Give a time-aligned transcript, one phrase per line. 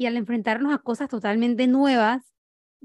[0.00, 2.32] y al enfrentarnos a cosas totalmente nuevas,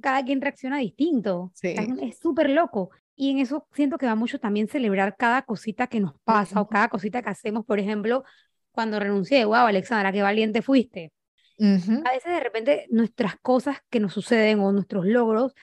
[0.02, 1.50] cada quien reacciona distinto.
[1.56, 1.74] Sí.
[2.02, 2.90] Es súper loco.
[3.16, 6.68] Y en eso siento que va mucho también celebrar cada cosita que nos pasa o
[6.68, 7.66] cada cosita que hacemos.
[7.66, 8.26] Por ejemplo,
[8.74, 11.14] cuando renuncié, wow, Alexandra, qué valiente fuiste.
[11.58, 12.04] Ujú.
[12.06, 15.54] A veces de repente nuestras cosas que nos suceden o nuestros logros,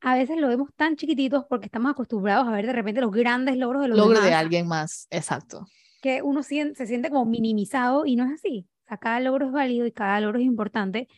[0.00, 3.56] a veces lo vemos tan chiquititos porque estamos acostumbrados a ver de repente los grandes
[3.56, 5.66] logros de los Logro de demás, alguien más, exacto.
[6.00, 8.68] que uno se siente como minimizado y no es así.
[8.94, 11.08] Sea, cada logro es válido y cada logro es importante.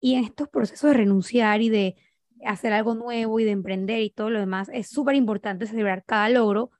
[0.00, 1.96] Y en estos procesos de renunciar y de
[2.44, 6.28] hacer algo nuevo y de emprender y todo lo demás, es súper importante celebrar cada
[6.28, 6.70] logro,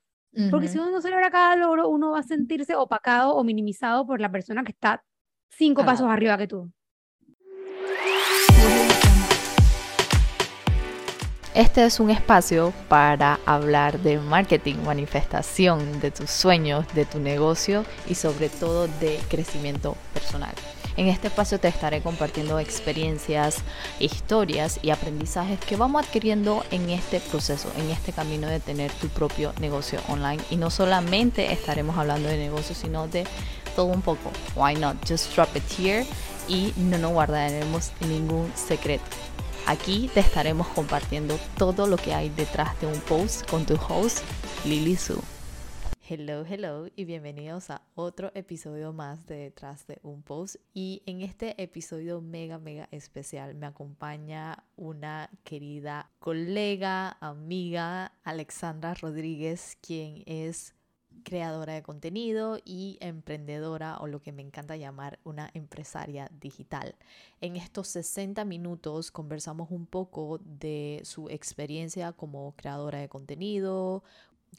[0.51, 4.21] porque si uno no celebra cada logro, uno va a sentirse opacado o minimizado por
[4.21, 5.03] la persona que está
[5.49, 5.93] cinco Claro.
[5.93, 6.71] pasos arriba que tú.
[11.55, 17.85] Este es un espacio para hablar de marketing, manifestación de tus sueños, de tu negocio
[18.09, 20.53] y sobre todo de crecimiento personal.
[20.97, 23.59] En este espacio te estaré compartiendo experiencias,
[24.01, 29.07] historias y aprendizajes que vamos adquiriendo en este proceso, en este camino de tener tu
[29.07, 30.43] propio negocio online.
[30.51, 33.29] Y no solamente estaremos hablando de negocios, sino de
[33.77, 34.33] todo un poco.
[34.57, 34.97] Why not?
[35.09, 36.05] Just drop it here
[36.49, 39.05] y no nos guardaremos ningún secreto.
[39.67, 44.19] Aquí te estaremos compartiendo todo lo que hay detrás de un post con tu host,
[44.67, 45.23] Lily Su.
[46.07, 50.57] Hello, hello y bienvenidos a otro episodio más de Detrás de un Post.
[50.75, 59.79] Y en este episodio mega, mega especial me acompaña una querida colega, amiga, Alexandra Rodríguez,
[59.81, 60.75] quien es
[61.25, 66.95] creadora de contenido y emprendedora o lo que me encanta llamar una empresaria digital.
[67.41, 74.05] En estos 60 minutos conversamos un poco de su experiencia como creadora de contenido,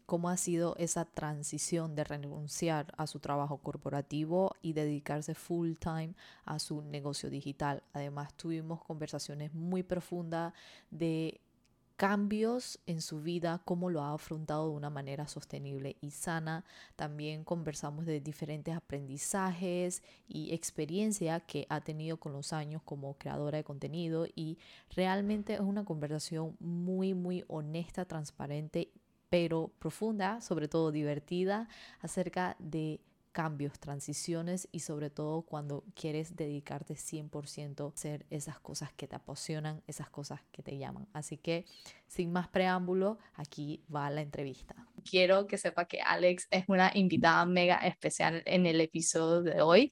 [0.05, 6.13] cómo ha sido esa transición de renunciar a su trabajo corporativo y dedicarse full time
[6.45, 7.83] a su negocio digital.
[7.93, 10.53] Además tuvimos conversaciones muy profundas
[10.91, 11.39] de
[11.95, 16.65] cambios en su vida, cómo lo ha afrontado de una manera sostenible y sana.
[16.95, 23.57] También conversamos de diferentes aprendizajes y experiencia que ha tenido con los años como creadora
[23.57, 24.57] de contenido y
[24.95, 28.91] realmente es una conversación muy, muy honesta, transparente,
[29.29, 31.69] pero profunda, sobre todo divertida,
[32.01, 32.99] acerca de
[33.35, 39.17] cambios, transiciones y sobre todo cuando quieres dedicarte 100% a hacer esas cosas que te
[39.17, 41.09] apasionan, esas cosas que te llaman.
[41.11, 41.65] Así que
[42.07, 44.73] sin más preámbulo, aquí va la entrevista.
[45.03, 49.91] Quiero que sepa que Alex es una invitada mega especial en el episodio de hoy,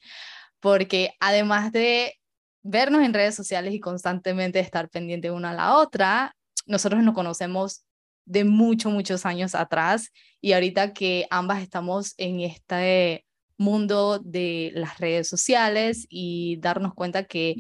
[0.62, 2.18] porque además de
[2.62, 6.34] vernos en redes sociales y constantemente estar pendiente una a la otra,
[6.66, 7.86] nosotros nos conocemos
[8.24, 13.26] de muchos, muchos años atrás y ahorita que ambas estamos en este
[13.58, 17.56] mundo de las redes sociales y darnos cuenta que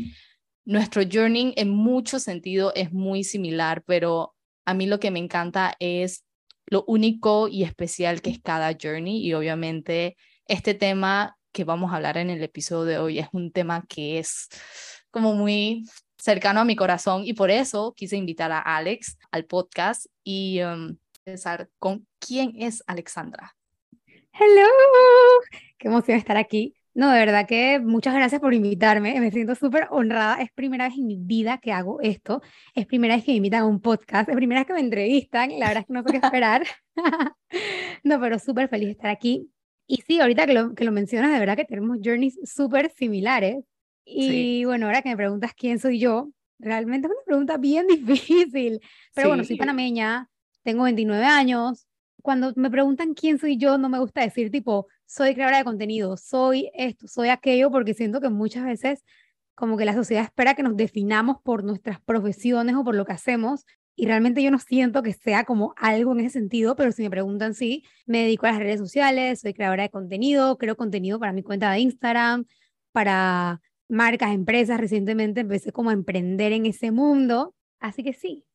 [0.66, 5.76] nuestro journey en mucho sentido es muy similar, pero a mí lo que me encanta
[5.80, 6.24] es
[6.66, 10.16] lo único y especial que es cada journey y obviamente
[10.48, 14.20] este tema que vamos a hablar en el episodio de hoy es un tema que
[14.20, 14.48] es
[15.12, 15.86] como muy
[16.18, 20.98] cercano a mi corazón y por eso quise invitar a Alex al podcast y um,
[21.26, 23.56] empezar con quién es Alexandra.
[24.36, 24.68] Hello,
[25.78, 26.74] qué emoción estar aquí.
[26.96, 29.20] No, de verdad que muchas gracias por invitarme.
[29.20, 30.42] Me siento súper honrada.
[30.42, 32.42] Es primera vez en mi vida que hago esto.
[32.76, 34.30] Es primera vez que me invitan a un podcast.
[34.30, 35.52] Es primera vez que me entrevistan.
[35.60, 36.64] La verdad es que no sé qué esperar.
[38.04, 39.50] no, pero súper feliz de estar aquí.
[39.88, 43.58] Y sí, ahorita que lo, que lo mencionas, de verdad que tenemos journeys súper similares.
[44.06, 44.66] Y Sí.
[44.66, 46.30] bueno, ahora que me preguntas quién soy yo,
[46.60, 47.88] realmente es una pregunta bien
[48.52, 48.80] difícil.
[49.16, 49.60] Pero bueno, soy Sí.
[49.60, 50.30] panameña,
[50.64, 51.88] tengo 29 años.
[52.24, 56.16] Cuando me preguntan quién soy yo, no me gusta decir tipo, soy creadora de contenido,
[56.16, 59.04] soy esto, soy aquello, porque siento que muchas veces
[59.56, 63.12] como que la sociedad espera que nos definamos por nuestras profesiones o por lo que
[63.12, 63.66] hacemos.
[63.96, 67.10] Y realmente yo no siento que sea como algo en ese sentido, pero si me
[67.10, 71.34] preguntan, sí, me dedico a las redes sociales, soy creadora de contenido, creo contenido para
[71.34, 72.46] mi cuenta de Instagram,
[72.94, 74.80] para marcas, empresas.
[74.80, 77.54] Recientemente empecé como a emprender en ese mundo.
[77.80, 78.46] Así que sí,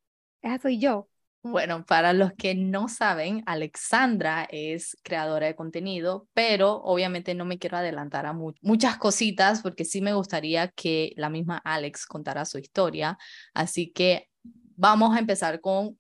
[0.43, 1.09] esa soy yo.
[1.43, 7.58] Bueno, para los que no saben, Alexandra es creadora de contenido, pero obviamente no me
[7.58, 12.44] quiero adelantar a mu- muchas cositas porque sí me gustaría que la misma Alex contara
[12.44, 13.17] su historia.
[13.55, 14.29] Así que
[14.76, 15.99] vamos a empezar con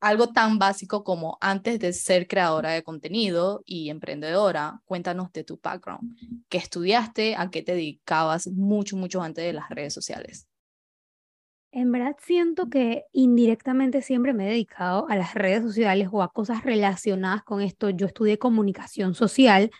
[0.00, 5.60] algo tan básico como antes de ser creadora de contenido y emprendedora, cuéntanos de tu
[5.62, 6.04] background.
[6.50, 7.36] ¿Qué estudiaste?
[7.36, 10.48] ¿A qué te dedicabas mucho, mucho antes de las redes sociales?
[11.70, 16.32] En verdad siento que indirectamente siempre me he dedicado a las redes sociales o a
[16.32, 17.90] cosas relacionadas con esto.
[17.90, 19.70] Yo estudié comunicación social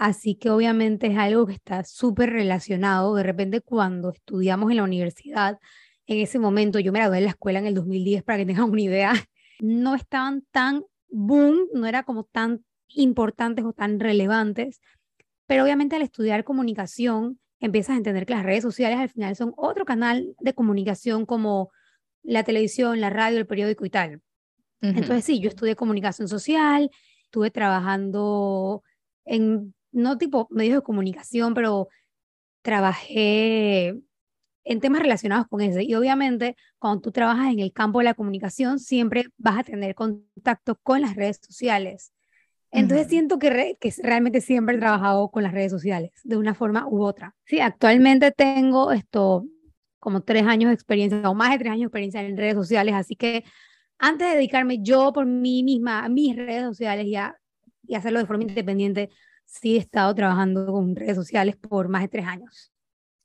[0.00, 3.14] Así que obviamente es algo que está súper relacionado.
[3.14, 5.58] De repente cuando estudiamos en la universidad,
[6.06, 8.64] en ese momento, yo me gradué en la escuela en el 2010 para que tengan
[8.70, 9.12] una idea,
[9.60, 14.80] no estaban tan boom, no era como tan importantes o tan relevantes,
[15.46, 19.52] pero obviamente al estudiar comunicación empiezas a entender que las redes sociales al final son
[19.56, 21.70] otro canal de comunicación como
[22.22, 24.22] la televisión, la radio, el periódico y tal.
[24.82, 26.90] Entonces sí, yo estudié comunicación social,
[27.24, 28.82] estuve trabajando
[29.26, 31.88] en, no tipo medios de comunicación, pero
[32.62, 33.94] trabajé
[34.64, 35.80] en temas relacionados con eso.
[35.80, 39.94] Y obviamente, cuando tú trabajas en el campo de la comunicación, siempre vas a tener
[39.94, 42.12] contacto con las redes sociales.
[42.72, 46.86] Entonces siento que, que realmente siempre he trabajado con las redes sociales, de una forma
[46.88, 47.34] u otra.
[47.44, 49.44] Sí, actualmente tengo esto
[49.98, 52.94] como tres años de experiencia o más de tres años de experiencia en redes sociales,
[52.94, 53.44] así que
[53.98, 57.16] antes de dedicarme yo por mí misma a mis redes sociales y,
[57.86, 59.10] y hacerlo de forma independiente,
[59.44, 62.72] sí he estado trabajando con redes sociales por más de tres años.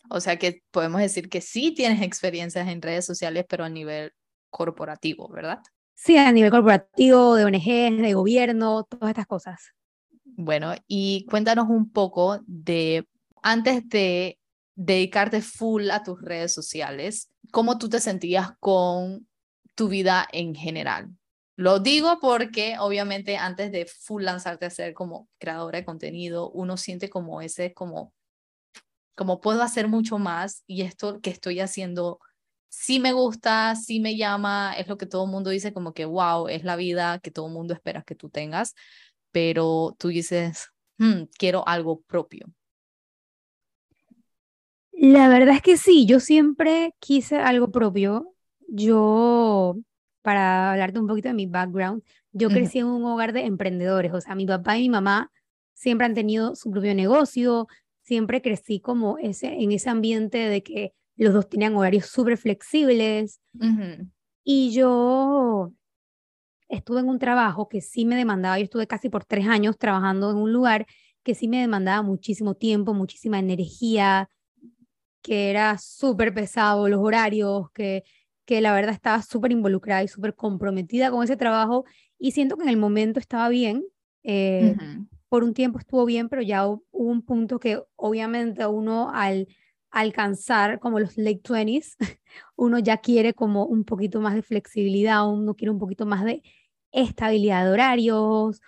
[0.09, 4.11] O sea que podemos decir que sí tienes experiencias en redes sociales, pero a nivel
[4.49, 5.59] corporativo, ¿verdad?
[5.95, 9.73] Sí, a nivel corporativo, de ONGs, de gobierno, todas estas cosas.
[10.23, 13.07] Bueno, y cuéntanos un poco de,
[13.41, 14.37] antes de
[14.75, 19.27] dedicarte full a tus redes sociales, ¿cómo tú te sentías con
[19.73, 21.09] tu vida en general?
[21.55, 26.75] Lo digo porque obviamente antes de full lanzarte a ser como creadora de contenido, uno
[26.75, 28.13] siente como ese, como,
[29.15, 32.19] como puedo hacer mucho más y esto que estoy haciendo
[32.77, 36.05] sí me gusta, sí me llama, es lo que todo el mundo dice, como que,
[36.05, 38.75] wow, es la vida que todo el mundo espera que tú tengas,
[39.31, 40.67] pero tú dices,
[40.97, 42.47] hmm, quiero algo propio.
[44.91, 48.33] La verdad es que sí, yo siempre quise algo propio.
[48.67, 49.77] Yo,
[50.21, 54.19] para hablarte un poquito de mi background, yo crecí en un hogar de emprendedores, o
[54.19, 55.31] sea, mi papá y mi mamá
[55.73, 57.67] siempre han tenido su propio negocio,
[58.01, 63.39] siempre crecí como ese, en ese ambiente de que los dos tenían horarios súper flexibles.
[64.43, 65.71] Y yo
[66.67, 70.31] estuve en un trabajo que sí me demandaba, yo estuve casi por tres años trabajando
[70.31, 70.85] en un lugar
[71.23, 74.29] que sí me demandaba muchísimo tiempo, muchísima energía,
[75.21, 78.03] que era súper pesado los horarios, que,
[78.45, 81.85] que la verdad estaba súper involucrada y súper comprometida con ese trabajo
[82.19, 83.83] y siento que en el momento estaba bien.
[84.23, 84.75] Eh,
[85.29, 89.47] por un tiempo estuvo bien, pero ya hubo un punto que obviamente uno al
[89.95, 91.95] alcanzar como los late 20s,
[92.57, 96.43] uno ya quiere como un poquito más de flexibilidad, uno quiere un poquito más de
[96.91, 98.61] estabilidad de horarios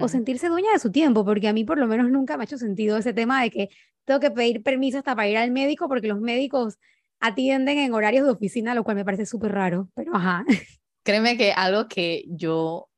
[0.00, 2.44] o sentirse dueña de su tiempo, porque a mí por lo menos nunca me ha
[2.44, 3.68] hecho sentido ese tema de que
[4.04, 6.78] tengo que pedir permiso hasta para ir al médico porque los médicos
[7.20, 10.44] atienden en horarios de oficina, lo cual me parece súper raro, pero ajá.
[11.04, 12.90] Créeme que algo que yo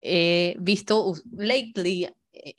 [0.00, 2.08] he visto lately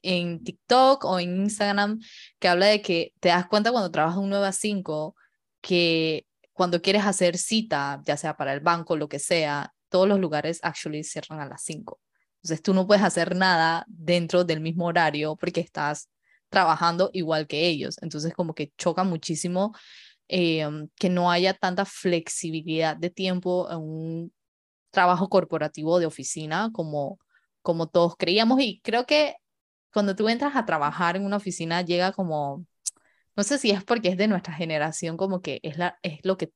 [0.02, 2.00] en TikTok o en Instagram
[2.40, 5.16] que habla de que te das cuenta cuando trabajas un 9 a 5
[5.62, 10.20] que cuando quieres hacer cita, ya sea para el banco, lo que sea, todos los
[10.20, 12.00] lugares actually cierran a las 5.
[12.38, 16.10] Entonces tú no puedes hacer nada dentro del mismo horario porque estás
[16.50, 17.98] trabajando igual que ellos.
[18.02, 19.76] Entonces como que choca muchísimo
[20.28, 24.34] em, que no haya tanta flexibilidad de tiempo en un
[24.92, 27.20] trabajo corporativo de oficina como,
[27.62, 28.62] como todos creíamos.
[28.62, 29.36] Y creo que
[29.96, 32.66] cuando tú entras a trabajar en una oficina llega como,
[33.34, 36.36] no sé si es porque es de nuestra generación, como que es, la, es lo
[36.36, 36.52] que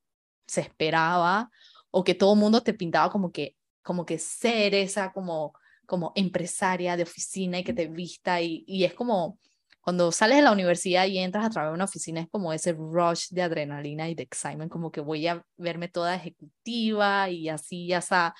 [0.45, 1.49] se esperaba
[1.89, 5.53] o que todo el mundo te pintaba como que, como que ser esa como,
[5.85, 9.39] como empresaria de oficina y que te vista y, y es como
[9.79, 12.73] cuando sales de la universidad y entras a trabajar en una oficina es como ese
[12.73, 17.87] rush de adrenalina y de excitement, como que voy a verme toda ejecutiva y así,
[17.87, 18.35] ya está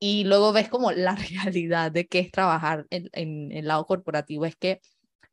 [0.00, 1.14] y luego ves como la
[1.44, 4.80] realidad de qué es trabajar en, el lado corporativo, es que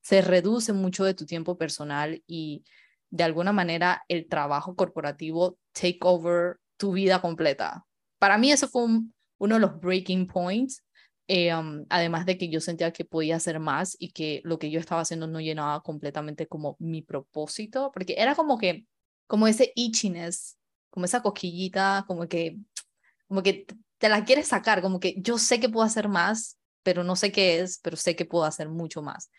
[0.01, 2.63] se reduce mucho de tu tiempo personal y
[3.09, 7.85] de alguna manera el trabajo corporativo take over tu vida completa.
[8.19, 8.83] Para mí eso fue
[9.37, 10.83] uno de los breaking points,
[11.27, 14.69] eh, um, además de que yo sentía que podía hacer más y que lo que
[14.69, 18.85] yo estaba haciendo no llenaba completamente como mi propósito, porque era como que,
[19.27, 20.57] como ese itchiness,
[20.89, 22.57] como esa cosquillita, como que,
[23.27, 23.65] como que
[23.97, 27.31] te la quieres sacar, como que yo sé que puedo hacer más, pero no sé
[27.31, 29.29] qué es, pero sé que puedo hacer mucho más.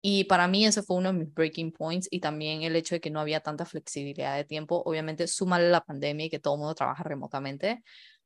[0.00, 3.00] Y para mí ese fue uno de mis breaking points y también el hecho de
[3.00, 4.82] que no había tanta flexibilidad de tiempo.
[4.84, 7.82] Obviamente, súmale la pandemia y que todo el mundo trabaja remotamente.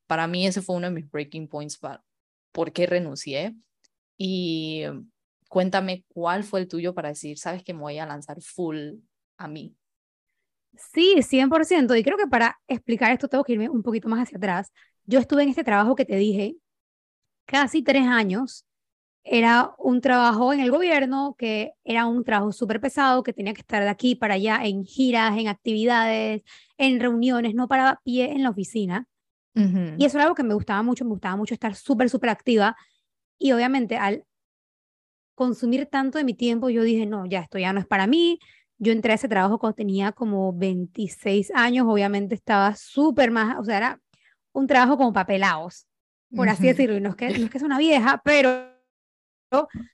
[0.07, 2.03] Para mí ese fue uno de mis breaking points para
[2.53, 3.55] por qué renuncié.
[4.19, 4.85] Y
[5.49, 8.95] cuéntame cuál fue el tuyo para decir, sabes que me voy a lanzar full
[9.39, 9.75] a mí.
[10.95, 11.95] Sí, 100%.
[11.97, 14.73] Y creo que para explicar esto tengo que irme un poquito más hacia atrás.
[15.05, 16.57] Yo estuve en este trabajo que te dije
[17.45, 18.65] casi tres años
[19.25, 23.61] era un trabajo en el gobierno que era un trabajo súper pesado, que tenía que
[23.61, 26.43] estar de aquí para allá en giras, en actividades,
[26.77, 29.07] en reuniones, no paraba pie en la oficina.
[29.99, 32.77] Y eso era algo que me gustaba mucho, me gustaba mucho estar súper, súper activa.
[33.39, 34.25] Y obviamente al
[35.35, 38.39] consumir tanto de mi tiempo, yo dije, no, ya esto ya no es para mí.
[38.79, 43.65] Yo entré a ese trabajo cuando tenía como 26 años, obviamente estaba súper más, o
[43.65, 44.02] sea, era
[44.53, 45.87] un trabajo como papelados,
[46.35, 46.97] por así decirlo.
[46.97, 48.73] Y no es, que, no es que es una vieja, pero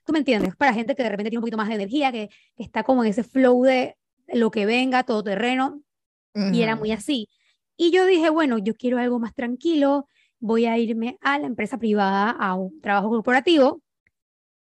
[0.05, 2.29] tú me entiendes, para gente que de repente tiene un poquito más de energía, que,
[2.57, 3.97] está como en ese flow de
[4.27, 5.81] lo que venga, todo terreno,
[6.33, 7.27] y era muy así.
[7.75, 10.07] Y yo dije, bueno, yo quiero algo más tranquilo,
[10.39, 13.81] voy a irme a la empresa privada, a un trabajo corporativo,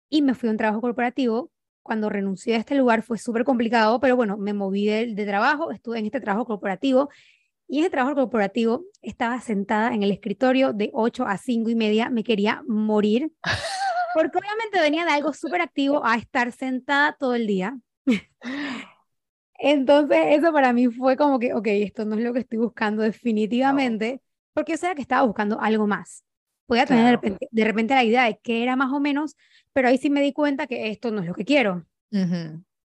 [0.08, 1.50] y me fui a un trabajo corporativo.
[1.82, 5.70] Cuando renuncié a este lugar fue súper complicado, pero bueno, me moví de, de trabajo,
[5.70, 7.10] estuve en este trabajo corporativo,
[7.70, 11.76] y en ese trabajo corporativo estaba sentada en el escritorio de 8 a 5 y
[11.76, 13.32] media, me quería morir.
[14.14, 17.78] Porque obviamente venía de algo súper activo a estar sentada todo el día.
[19.54, 23.02] Entonces, eso para mí fue como que, ok, esto no es lo que estoy buscando
[23.02, 24.20] definitivamente,
[24.52, 26.24] porque yo sabía que estaba buscando algo más.
[26.66, 29.36] Podía tener de, repente, la idea de qué era más o menos,
[29.72, 31.86] pero ahí sí me di cuenta que esto no es lo que quiero.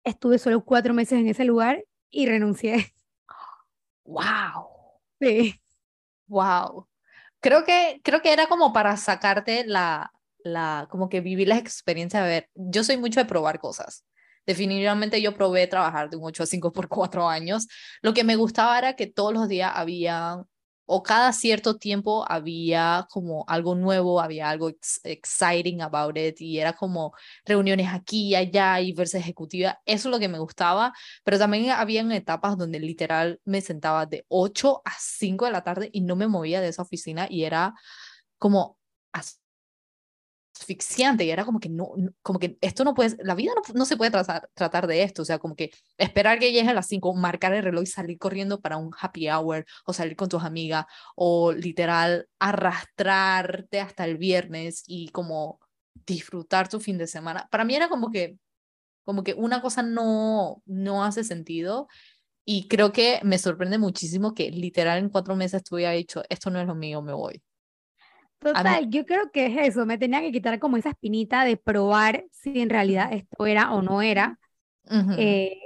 [0.03, 2.93] Estuve solo cuatro meses en ese lugar y renuncié.
[4.05, 4.74] ¡Wow!
[5.19, 5.59] Sí.
[6.27, 6.89] ¡Wow!
[7.41, 12.23] Creo que, creo que era como para sacarte la, la, como que vivir la experiencia
[12.23, 14.05] de ver, yo soy mucho de probar cosas.
[14.47, 17.67] Definitivamente yo probé trabajar de un 8 a 5 por 4 años.
[18.01, 20.37] Lo que me gustaba era que todos los días había,
[20.85, 24.69] o cada cierto tiempo había como algo nuevo, había algo
[25.03, 27.13] exciting about it y era como
[27.45, 29.79] reuniones aquí y allá y verse ejecutiva.
[29.85, 34.25] Eso es lo que me gustaba, pero también habían etapas donde literal me sentaba de
[34.29, 37.73] 8 a 5 de la tarde y no me movía de esa oficina y era
[38.37, 38.77] como
[40.59, 43.85] asfixiante y era como que no, como que esto no puede, la vida no, no
[43.85, 46.87] se puede tratar, tratar de esto, o sea, como que esperar que llegue a las
[46.87, 50.43] 5, marcar el reloj y salir corriendo para un happy hour o salir con tus
[50.43, 50.85] amigas
[51.15, 55.59] o literal arrastrarte hasta el viernes y como
[56.05, 57.47] disfrutar tu fin de semana.
[57.51, 58.37] Para mí era como que,
[59.03, 61.87] como que una cosa no, no hace sentido
[62.45, 66.59] y creo que me sorprende muchísimo que literal en cuatro meses tuviera dicho, esto no
[66.61, 67.41] es lo mío, me voy.
[68.39, 72.25] Total, yo creo que es eso, me tenía que quitar como esa espinita de probar
[72.31, 74.39] si en realidad esto era o no era.
[75.17, 75.57] Eh,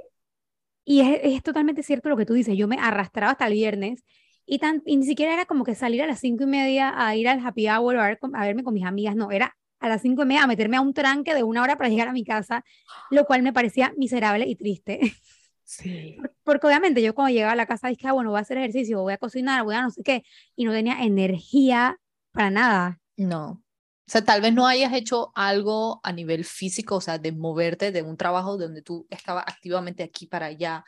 [0.85, 4.05] y es, es, totalmente cierto lo que tú dices, yo me arrastraba hasta el viernes
[4.45, 7.15] y, tan, y ni siquiera era como que salir a las cinco y media a
[7.15, 10.23] ir al happy hour a, a verme con mis amigas, no, era a las cinco
[10.23, 12.63] y media a meterme a un tranque de una hora para llegar a mi casa,
[13.11, 14.99] lo cual me parecía miserable y triste.
[15.69, 16.17] Sí.
[16.43, 19.03] Porque obviamente yo cuando llegaba a la casa dije, ah, bueno, voy a hacer ejercicio,
[19.03, 20.23] voy a cocinar, voy a no sé qué,
[20.55, 21.99] y no tenía energía
[22.31, 22.99] para nada.
[23.17, 23.63] No.
[24.09, 27.91] O sea, tal vez no hayas hecho algo a nivel físico, o sea, de moverte
[27.91, 30.83] de un trabajo donde tú estabas activamente aquí para allá,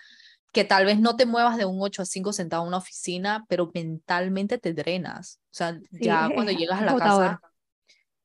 [0.52, 3.46] que tal vez no te muevas de un 8 a 5 sentado en una oficina,
[3.48, 5.40] pero mentalmente te drenas.
[5.46, 7.42] O sea, ya cuando llegas a la casa,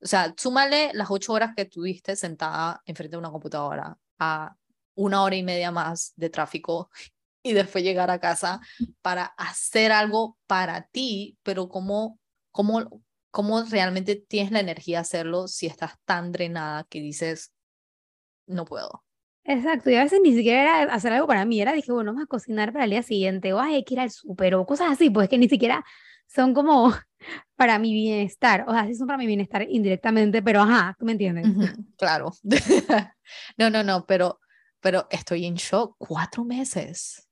[0.03, 4.57] o sea, súmale las 8 horas que tuviste sentada enfrente de una computadora a
[4.95, 6.91] una hora y media más de tráfico
[7.43, 8.61] y después llegar a casa
[9.03, 12.19] para hacer algo para ti, pero como,
[12.51, 13.03] como
[13.37, 17.53] ¿Cómo realmente tienes la energía de hacerlo si estás tan drenada que dices,
[18.47, 19.05] no puedo?
[19.45, 22.25] Exacto, y a veces ni siquiera era hacer algo para mí, era dije, bueno, vamos
[22.25, 25.11] a cocinar para el día siguiente, o hay que ir al súper, o cosas así,
[25.11, 25.85] pues que ni siquiera
[26.27, 26.95] son como
[27.57, 31.13] para mi bienestar, o sea, sí son para mi bienestar indirectamente, pero ajá, tú me
[31.13, 31.47] entiendes.
[31.99, 32.33] claro.
[33.59, 34.41] no, no, no, pero,
[34.81, 37.29] pero estoy en shock, cuatro meses.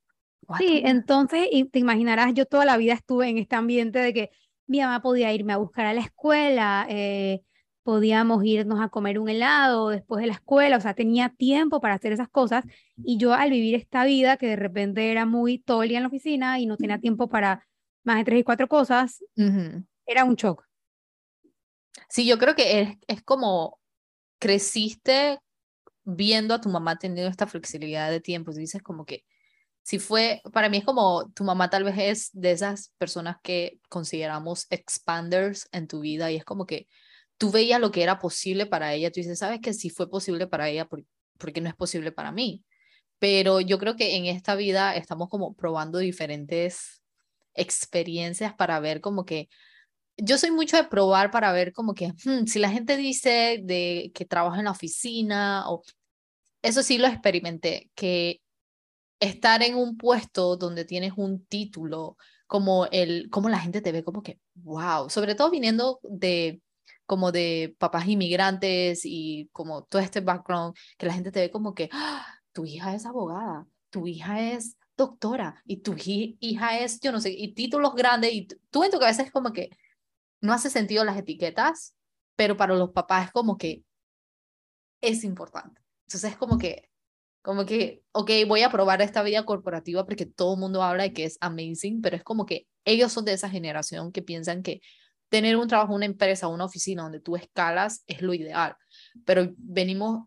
[0.58, 4.30] sí, entonces, y te imaginarás, yo toda la vida estuve en este ambiente de que
[4.66, 7.42] mi mamá podía irme a buscar a la escuela, eh,
[7.82, 11.94] podíamos irnos a comer un helado después de la escuela, o sea, tenía tiempo para
[11.94, 12.64] hacer esas cosas.
[12.96, 16.04] Y yo al vivir esta vida que de repente era muy todo el día en
[16.04, 17.66] la oficina y no tenía tiempo para
[18.02, 19.22] más de tres y cuatro cosas,
[20.06, 20.66] era un shock.
[22.08, 23.78] Sí, yo creo que es, es como
[24.38, 25.40] creciste
[26.04, 29.24] viendo a tu mamá teniendo esta flexibilidad de tiempo, dices como que
[29.84, 33.78] si fue, para mí es como tu mamá tal vez es de esas personas que
[33.90, 36.88] consideramos expanders en tu vida y es como que
[37.36, 40.46] tú veías lo que era posible para ella, tú dices, sabes que si fue posible
[40.46, 41.04] para ella, ¿por,
[41.52, 42.64] qué no es posible para mí?
[43.18, 47.02] Pero yo creo que en esta vida estamos como probando diferentes
[47.52, 49.50] experiencias para ver como que
[50.16, 54.12] yo soy mucho de probar para ver como que hmm, si la gente dice de
[54.14, 55.82] que trabaja en la oficina o
[56.62, 58.40] eso sí lo experimenté que
[59.24, 62.16] estar en un puesto donde tienes un título,
[62.46, 66.60] como el, como la gente te ve como que, wow, sobre todo viniendo de,
[67.06, 71.74] como de papás inmigrantes y como todo este background, que la gente te ve como
[71.74, 72.26] que, ¡Ah!
[72.52, 77.30] tu hija es abogada, tu hija es doctora y tu hija es, yo no sé,
[77.30, 79.70] y títulos grandes y tú en tu cabeza es como que
[80.40, 81.96] no hace sentido las etiquetas,
[82.36, 83.82] pero para los papás es como que
[85.00, 85.80] es importante.
[86.06, 86.90] Entonces es como que,
[87.44, 91.12] como que, ok, voy a probar esta vida corporativa porque todo el mundo habla de
[91.12, 94.80] que es amazing, pero es como que ellos son de esa generación que piensan que
[95.28, 98.76] tener un trabajo, una empresa, una oficina donde tú escalas es lo ideal.
[99.26, 100.26] Pero venimos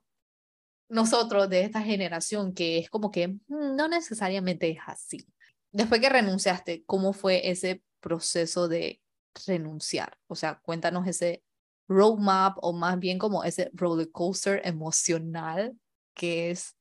[0.90, 5.26] nosotros de esta generación que es como que mm, no necesariamente es así.
[5.72, 9.02] Después que renunciaste, ¿cómo fue ese proceso de
[9.48, 10.20] renunciar?
[10.28, 11.44] O sea, cuéntanos ese
[11.88, 15.76] roadmap o más bien como ese roller coaster emocional
[16.14, 16.77] que es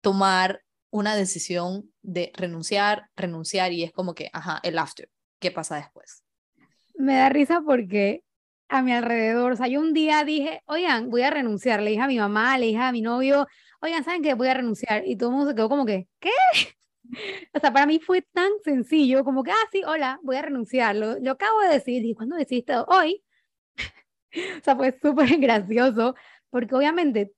[0.00, 5.76] tomar una decisión de renunciar, renunciar y es como que, ajá, el after, ¿qué pasa
[5.76, 6.24] después?
[6.94, 8.24] Me da risa porque
[8.68, 12.02] a mi alrededor, o sea, yo un día dije, oigan, voy a renunciar, le dije
[12.02, 13.46] a mi mamá, le dije a mi novio,
[13.80, 14.34] oigan, ¿saben qué?
[14.34, 15.02] Voy a renunciar.
[15.06, 16.30] Y todo el mundo se quedó como que, ¿qué?
[17.52, 20.94] O sea, para mí fue tan sencillo, como que, ah, sí, hola, voy a renunciar.
[20.94, 22.04] Lo, lo acabo de decir.
[22.04, 22.74] ¿Y cuándo decidiste?
[22.86, 23.24] Hoy.
[24.60, 26.14] o sea, fue súper gracioso,
[26.50, 27.32] porque obviamente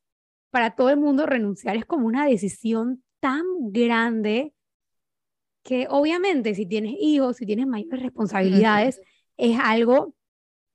[0.52, 3.42] para todo el mundo renunciar es como una decisión tan
[3.72, 4.52] grande
[5.62, 9.00] que obviamente si tienes hijos, si tienes mayores responsabilidades,
[9.38, 10.14] es algo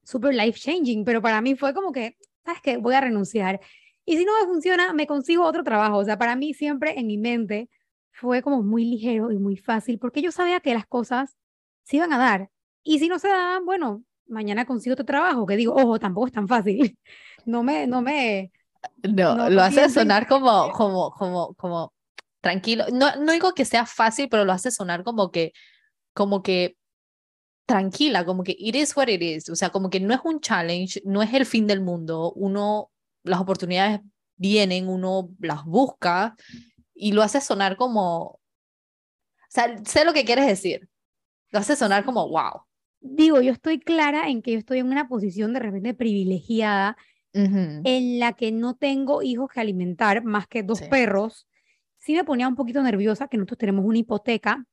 [0.04, 2.78] súper life changing, pero para mí fue como que, ¿sabes qué?
[2.78, 3.60] Voy a renunciar.
[4.04, 5.98] Y si no me funciona, me consigo otro trabajo.
[5.98, 7.70] O sea, para mí siempre en mi mente
[8.10, 11.38] fue como muy ligero y muy fácil, porque yo sabía que las cosas
[11.84, 12.50] se iban a dar.
[12.82, 16.34] Y si no se daban, bueno, mañana consigo otro trabajo, que digo, ojo, tampoco es
[16.34, 16.98] tan fácil.
[17.46, 18.52] No me, no me...
[19.04, 21.94] No, lo hace sonar como, como, como, como
[22.42, 22.86] tranquilo.
[22.92, 25.54] No, no digo que sea fácil, pero lo hace sonar como que,
[26.14, 26.78] como que
[27.68, 30.40] tranquila, como que it is what it is, o sea, como que no es un
[30.40, 32.90] challenge, no es el fin del mundo, uno,
[33.24, 34.00] las oportunidades
[34.38, 36.36] vienen, uno las busca
[36.96, 38.40] y lo hace sonar como, o
[39.50, 40.88] sea, sé lo que quieres decir,
[41.52, 42.62] lo hace sonar como wow.
[43.02, 46.98] Digo, yo estoy clara en que yo estoy en una posición de repente privilegiada
[47.38, 51.48] en la que no tengo hijos que alimentar más que dos perros.
[51.98, 54.66] Sí me ponía un poquito nerviosa que nosotros tenemos una hipoteca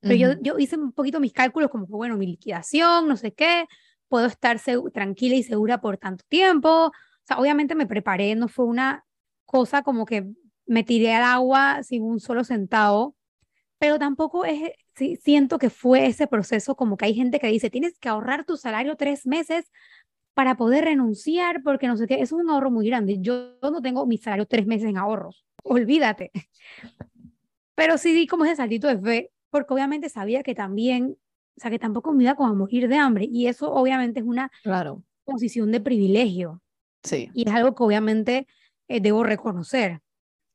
[0.00, 3.32] pero yo, yo hice un poquito mis cálculos como que, bueno, mi liquidación, no sé
[3.32, 3.66] qué,
[4.08, 4.58] puedo estar
[4.92, 6.86] tranquila y segura por tanto tiempo.
[6.86, 6.92] O
[7.24, 9.04] sea, obviamente me preparé, no fue una
[9.44, 10.26] cosa como que
[10.66, 13.14] me tiré al agua sin un solo centavo,
[13.78, 17.68] pero tampoco es, sí, siento que fue ese proceso como que hay gente que dice,
[17.68, 19.70] tienes que ahorrar tu salario tres meses
[20.34, 23.18] para poder renunciar, porque no sé qué, eso es un ahorro muy grande.
[23.20, 26.30] Yo no tengo mi salario tres meses en ahorros, olvídate.
[27.74, 31.16] Pero sí di como ese saltito de fe porque obviamente sabía que también,
[31.56, 34.26] o sea, que tampoco me iba como a morir de hambre, y eso obviamente es
[34.26, 35.02] una claro.
[35.24, 36.62] posición de privilegio.
[37.02, 37.30] Sí.
[37.34, 38.46] Y es algo que obviamente
[38.88, 40.00] eh, debo reconocer.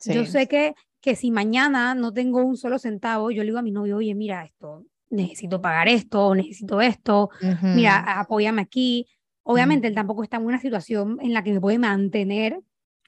[0.05, 3.63] Yo sé que, que si mañana no tengo un solo centavo, yo le digo a
[3.63, 7.29] mi novio, oye, mira esto, necesito pagar esto, necesito esto,
[7.61, 9.07] mira, apóyame aquí.
[9.47, 12.59] Obviamente él tampoco está en una situación en la que me puede mantener.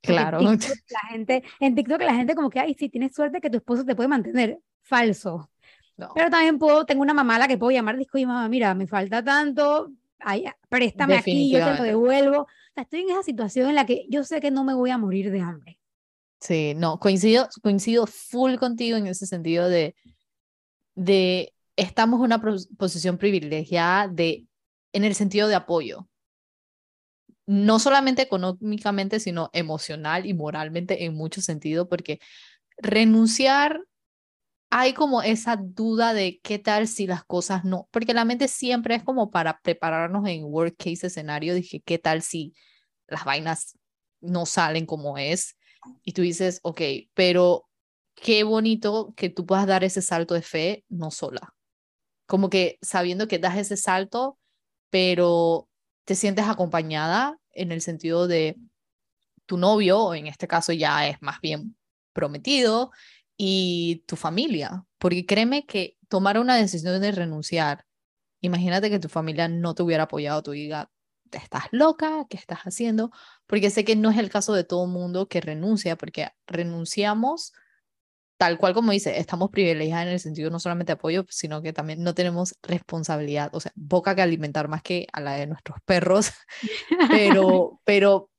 [0.03, 0.39] Claro.
[0.39, 3.83] la gente, en TikTok la gente como que, ay, sí, tienes suerte que tu esposo
[3.83, 4.59] te puede mantener.
[4.81, 5.49] Falso.
[6.13, 8.75] Pero también puedo, tengo una mamá a la que puedo llamar, disco y mamá, mira,
[8.75, 12.41] me falta tanto, ay, préstame aquí, yo te lo devuelvo.
[12.41, 14.91] O sea, estoy en esa situación en la que yo sé que no me voy
[14.91, 15.79] a morir de hambre.
[16.39, 19.95] Sí, no, coincido, coincido full contigo en ese sentido de,
[20.93, 22.41] de estamos en una
[22.77, 24.45] posición privilegiada de,
[24.93, 26.07] en el sentido de apoyo.
[27.47, 32.19] No solamente económicamente, sino emocional y moralmente en mucho sentido, porque
[32.77, 33.81] renunciar
[34.69, 38.95] hay como esa duda de qué tal si las cosas no, porque la mente siempre
[38.95, 42.53] es como para prepararnos en worst case escenario, dije, qué tal si
[43.07, 43.77] las vainas
[44.19, 45.57] no salen como es,
[46.03, 46.81] y tú dices, ok,
[47.13, 47.65] pero
[48.15, 51.53] qué bonito que tú puedas dar ese salto de fe no sola,
[52.25, 54.37] como que sabiendo que das ese salto,
[54.89, 55.69] pero
[56.07, 58.55] te sientes acompañada en el sentido de
[59.45, 61.75] tu novio, o en este caso ya es más bien
[62.13, 62.91] prometido,
[63.35, 67.85] y tu familia, porque créeme que tomar una decisión de renunciar,
[68.39, 70.87] imagínate que tu familia no te hubiera apoyado, tú digas,
[71.29, 73.11] estás loca, ¿qué estás haciendo?
[73.45, 77.51] Porque sé que no es el caso de todo mundo que renuncia, porque renunciamos
[78.37, 81.73] tal cual como dice, estamos privilegiados en el sentido no solamente de apoyo, sino que
[81.73, 85.79] también no tenemos responsabilidad, o sea, boca que alimentar más que a la de nuestros
[85.85, 86.31] perros,
[87.09, 88.29] pero, pero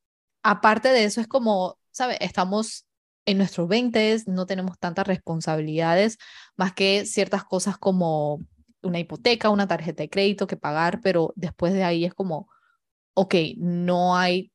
[0.43, 2.19] aparte de eso es como, ¿sabes?
[2.21, 2.87] Estamos
[3.27, 6.17] en nuestros 20 no tenemos tantas responsabilidades,
[6.57, 8.41] más que ciertas cosas como
[8.83, 12.49] una hipoteca, una tarjeta de crédito que pagar, pero después de ahí es como,
[13.15, 14.53] ok, no hay,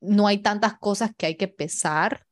[0.00, 2.25] no hay tantas cosas que hay que pesar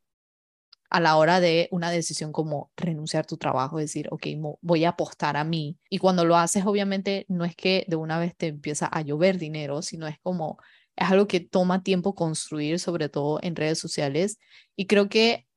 [0.95, 4.29] a la hora de una decisión como renunciar a tu trabajo, decir, ok,
[4.61, 5.77] voy a apostar a mí.
[5.91, 9.37] Y cuando lo haces, obviamente, no es que de una vez te empieza a llover
[9.39, 10.57] dinero, sino es como,
[10.95, 14.39] es algo que toma tiempo construir, sobre todo en redes sociales.
[14.77, 15.49] Y creo que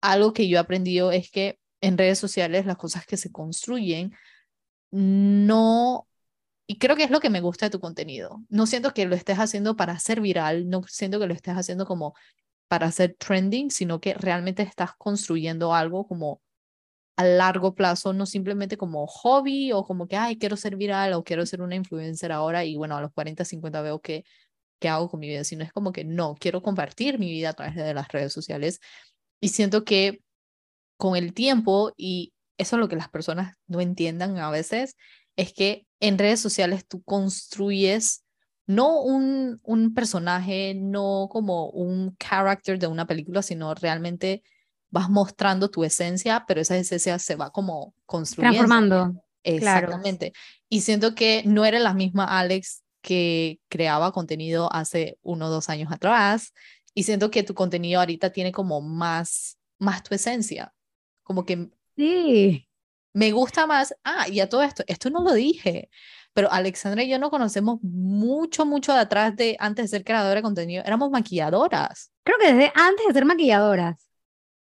[0.00, 4.14] algo que yo he aprendido es que en redes sociales las cosas que se construyen
[4.90, 6.08] no
[6.66, 8.42] y creo que es lo que me gusta de tu contenido.
[8.48, 11.84] No siento que lo estés haciendo para ser viral, no siento que lo estés haciendo
[11.84, 12.14] como
[12.70, 16.40] para hacer trending, sino que realmente estás construyendo algo como
[17.16, 21.24] a largo plazo, no simplemente como hobby o como que, ay, quiero ser viral o
[21.24, 24.24] quiero ser una influencer ahora y bueno, a los 40, 50 veo que
[24.78, 27.54] qué hago con mi vida, sino es como que no, quiero compartir mi vida a
[27.54, 28.78] través de las redes sociales
[29.40, 30.22] y siento que
[30.96, 34.96] con el tiempo, y eso es lo que las personas no entiendan a veces,
[35.36, 38.22] es que en redes sociales tú construyes
[38.70, 44.44] no un, un personaje, no como un character de una película, sino realmente
[44.90, 48.58] vas mostrando tu esencia, pero esa esencia se va como construyendo.
[48.58, 49.22] Transformando.
[49.42, 50.32] Exactamente.
[50.68, 55.68] Y siento que no era la misma Alex que creaba contenido hace uno o dos
[55.68, 56.52] años atrás.
[56.94, 60.72] Y siento que tu contenido ahorita tiene como más, más tu esencia.
[61.24, 61.70] Como que...
[61.96, 62.68] Sí.
[63.14, 63.92] Me gusta más.
[64.04, 65.90] Ah, y a todo esto, esto no lo dije
[66.32, 70.36] pero Alexandra y yo no conocemos mucho, mucho de atrás de antes de ser creadora
[70.36, 72.12] de contenido, éramos maquilladoras.
[72.22, 74.06] Creo que desde antes de ser maquilladoras.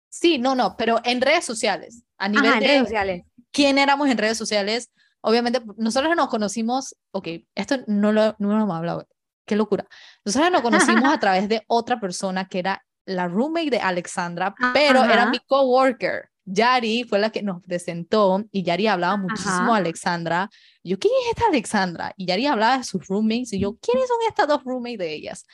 [0.10, 3.24] Sí, no, no, pero en redes sociales, a nivel de redes sociales.
[3.52, 8.64] quién éramos en redes sociales, obviamente nosotros nos conocimos, ok, esto no lo, no lo
[8.64, 9.08] hemos hablado,
[9.46, 9.88] qué locura.
[10.26, 15.04] Nosotros nos conocimos a través de otra persona que era la roommate de Alexandra, pero
[15.04, 16.31] era mi coworker.
[16.46, 20.50] Yari fue la que nos presentó y Yari hablaba muchísimo a Alexandra.
[20.84, 22.14] Yo, ¿quién es esta Alexandra?
[22.18, 25.46] Y Yari hablaba de sus roommates y yo, ¿quiénes son estas dos roommates de ellas?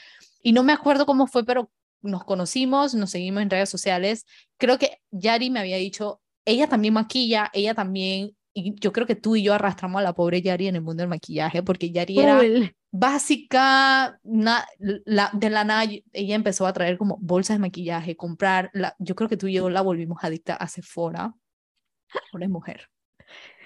[0.42, 1.70] Y no me acuerdo cómo fue, pero
[2.02, 4.26] nos conocimos, nos seguimos en redes sociales.
[4.58, 9.16] Creo que Yari me había dicho, ella también maquilla, ella también, y yo creo que
[9.16, 12.18] tú y yo arrastramos a la pobre Yari en el mundo del maquillaje, porque Yari
[12.18, 12.42] era
[12.90, 18.96] básica, la, de la nada, ella empezó a traer como bolsas de maquillaje, comprar, la,
[18.98, 21.36] yo creo que tú y yo la volvimos adicta a Sephora,
[22.32, 22.90] pobre mujer.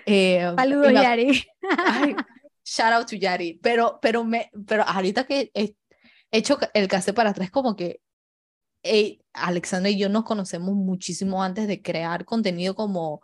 [0.05, 1.45] Eh, Saludos, Yari.
[2.65, 5.73] shout out to Yari, pero, pero, me, pero ahorita que he
[6.31, 8.01] hecho el caso para atrás, como que
[9.31, 13.21] Alexandra y yo nos conocemos muchísimo antes de crear contenido como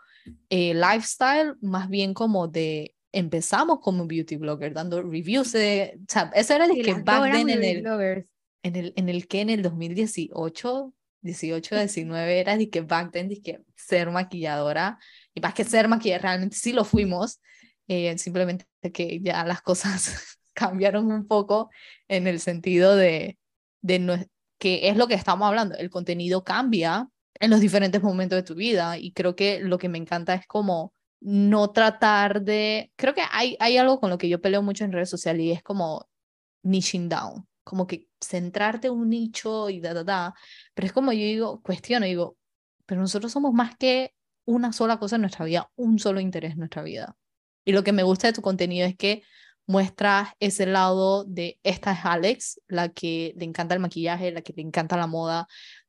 [0.49, 6.31] eh, lifestyle, más bien como de empezamos como beauty blogger dando reviews de, o sea,
[6.35, 8.25] eso era el que back then en el,
[8.63, 13.29] en el, en el que en el 2018, 18, 19 era de que back then
[13.29, 14.99] de que ser maquilladora
[15.33, 17.41] y más que ser maquilladora, realmente sí lo fuimos,
[17.87, 21.69] eh, simplemente que ya las cosas cambiaron un poco
[22.07, 23.37] en el sentido de,
[23.81, 24.15] de no,
[24.59, 27.07] que es lo que estamos hablando, el contenido cambia
[27.39, 30.47] en los diferentes momentos de tu vida y creo que lo que me encanta es
[30.47, 34.83] como no tratar de, creo que hay, hay algo con lo que yo peleo mucho
[34.83, 36.07] en redes sociales y es como
[36.63, 40.33] niching down, como que centrarte en un nicho y da, da, da,
[40.73, 42.37] pero es como yo digo, cuestiono, digo,
[42.85, 44.13] pero nosotros somos más que
[44.45, 47.17] una sola cosa en nuestra vida, un solo interés en nuestra vida.
[47.65, 49.23] Y lo que me gusta de tu contenido es que
[49.65, 54.53] muestras ese lado de esta es Alex, la que le encanta el maquillaje, la que
[54.55, 55.47] le encanta la moda,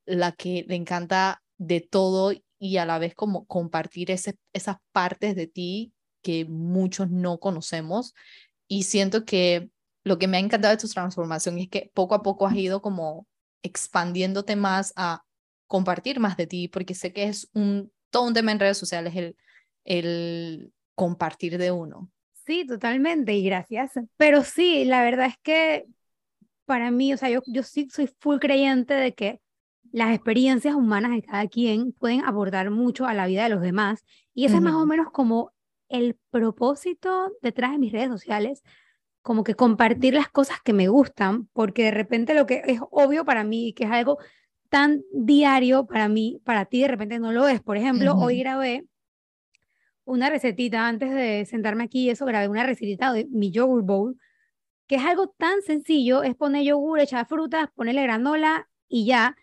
[0.08, 5.36] la que le encanta de todo y a la vez como compartir ese, esas partes
[5.36, 5.92] de ti
[6.22, 8.14] que muchos no conocemos.
[8.66, 9.70] Y siento que
[10.04, 12.82] lo que me ha encantado de tu transformación es que poco a poco has ido
[12.82, 13.26] como
[13.62, 15.22] expandiéndote más a
[15.66, 19.14] compartir más de ti, porque sé que es un, todo un tema en redes sociales
[19.14, 19.36] el,
[19.84, 22.10] el compartir de uno.
[22.46, 23.92] Sí, totalmente, y gracias.
[24.16, 25.86] Pero sí, la verdad es que
[26.64, 29.40] para mí, o sea, yo, yo sí soy full creyente de que
[29.92, 34.05] las experiencias humanas de cada quien pueden abordar mucho a la vida de los demás.
[34.35, 35.53] Y ese es más o menos como
[35.88, 38.62] el propósito detrás de mis redes sociales,
[39.22, 43.24] como que compartir las cosas que me gustan, porque de repente lo que es obvio
[43.24, 44.18] para mí, que es algo
[44.68, 47.61] tan diario para mí, para ti de repente no lo es.
[47.62, 48.85] Por ejemplo, hoy grabé
[50.05, 54.16] una recetita, antes de sentarme aquí, eso grabé una recetita de mi yogurt bowl,
[54.87, 59.37] que es algo tan sencillo, es poner yogur, echar frutas, ponerle granola y ya,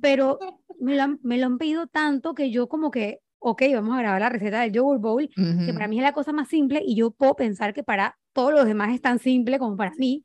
[0.00, 0.38] pero
[0.80, 4.00] me lo, han, me lo han pedido tanto que yo como que, ok, vamos a
[4.00, 5.30] grabar la receta del yogurt bowl,
[5.64, 8.52] que para mí es la cosa más simple y yo puedo pensar que para todos
[8.52, 10.24] los demás es tan simple como para mí,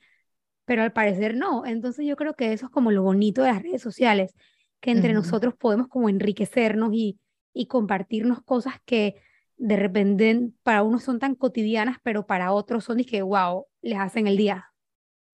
[0.65, 1.65] pero al parecer no.
[1.65, 4.33] Entonces yo creo que eso es como lo bonito de las redes sociales,
[4.79, 7.19] que entre nosotros podemos como enriquecernos y,
[7.53, 9.15] y compartirnos cosas que
[9.57, 13.99] de repente para unos son tan cotidianas, pero para otros son y que, wow, les
[13.99, 14.67] hacen el día.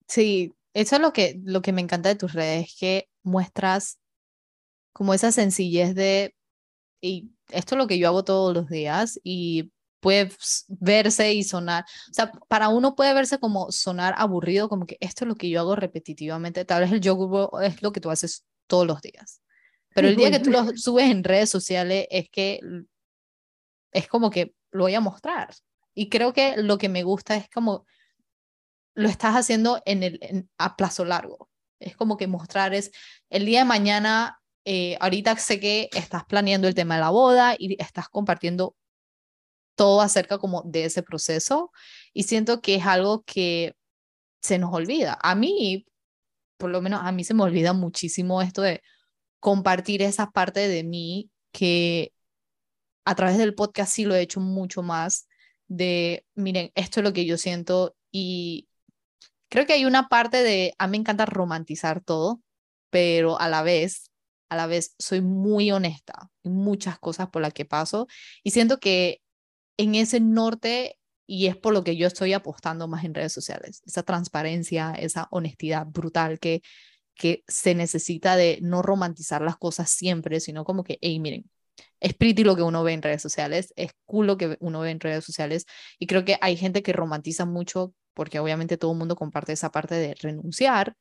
[0.08, 3.98] Sí, Eso es lo que, lo que me encanta de tus redes, que muestras
[4.96, 6.34] como esa sencillez de,
[7.02, 10.30] y esto es lo que yo hago todos los días y puede
[10.68, 15.26] verse y sonar, o sea, para uno puede verse como sonar aburrido, como que esto
[15.26, 18.46] es lo que yo hago repetitivamente, tal vez el yoga es lo que tú haces
[18.66, 19.42] todos los días,
[19.94, 22.60] pero el día que tú lo subes en redes sociales es que
[23.92, 25.54] es como que lo voy a mostrar.
[25.94, 27.86] Y creo que lo que me gusta es como
[28.94, 31.50] lo estás haciendo en el, a plazo largo.
[31.80, 32.92] Es como que mostrar es
[33.28, 37.54] el día de mañana, eh, ahorita sé que estás planeando el tema de la boda
[37.56, 38.74] y estás compartiendo
[39.76, 41.70] todo acerca como de ese proceso
[42.12, 43.76] y siento que es algo que
[44.42, 45.18] se nos olvida.
[45.22, 45.86] A mí,
[46.56, 48.82] por lo menos a mí se me olvida muchísimo esto de
[49.38, 52.12] compartir esa parte de mí que
[53.04, 55.28] a través del podcast sí lo he hecho mucho más
[55.68, 58.68] de, miren, esto es lo que yo siento y
[59.48, 62.40] creo que hay una parte de, a mí me encanta romantizar todo,
[62.90, 64.10] pero a la vez,
[64.48, 68.06] a la vez soy muy honesta en muchas cosas por las que paso
[68.42, 69.20] y siento que
[69.76, 73.82] en ese norte y es por lo que yo estoy apostando más en redes sociales,
[73.84, 76.62] esa transparencia, esa honestidad brutal que,
[77.14, 81.50] que se necesita de no romantizar las cosas siempre, sino como que, hey, miren,
[82.00, 84.90] es pretty lo que uno ve en redes sociales, es cool lo que uno ve
[84.90, 85.66] en redes sociales
[85.98, 89.70] y creo que hay gente que romantiza mucho porque obviamente todo el mundo comparte esa
[89.70, 90.94] parte de renunciar,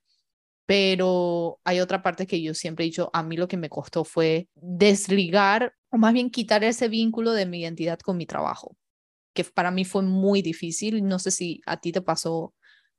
[0.65, 4.03] pero hay otra parte que yo siempre he dicho, a mí lo que me costó
[4.03, 8.75] fue desligar o más bien quitar ese vínculo de mi identidad con mi trabajo,
[9.33, 11.05] que para mí fue muy difícil.
[11.07, 12.53] No sé si a ti te pasó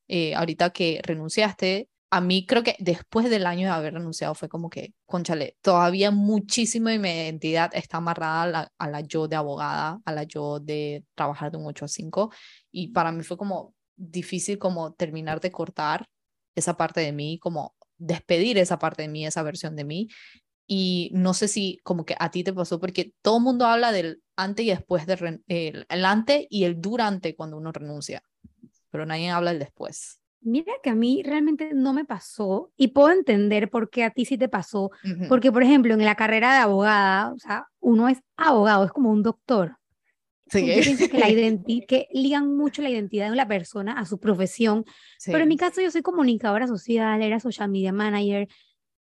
[0.09, 1.88] eh, ahorita que renunciaste.
[2.11, 6.11] A mí creo que después del año de haber renunciado fue como que, conchale, todavía
[6.12, 10.22] muchísimo de mi identidad está amarrada a la, a la yo de abogada, a la
[10.22, 12.33] yo de trabajar de un 8 a 5.
[12.70, 16.07] Y para mí fue como difícil como terminar de cortar
[16.56, 20.08] esa parte de mí, como despedir esa parte de mí, esa versión de mí.
[20.66, 23.92] Y no sé si como que a ti te pasó, porque todo el mundo habla
[23.92, 28.22] del antes y después, de, el, el antes y el durante cuando uno renuncia,
[28.90, 30.20] pero nadie habla del después.
[30.40, 34.24] Mira que a mí realmente no me pasó y puedo entender por qué a ti
[34.24, 34.90] sí te pasó,
[35.28, 39.10] porque por ejemplo en la carrera de abogada, o sea, uno es abogado, es como
[39.10, 39.76] un doctor.
[40.48, 40.66] Sí.
[40.66, 41.26] Yo pienso que, la
[41.88, 44.85] que ligan mucho la identidad de la persona a su profesión,
[45.24, 48.48] pero en mi caso yo soy comunicadora social, era social media manager,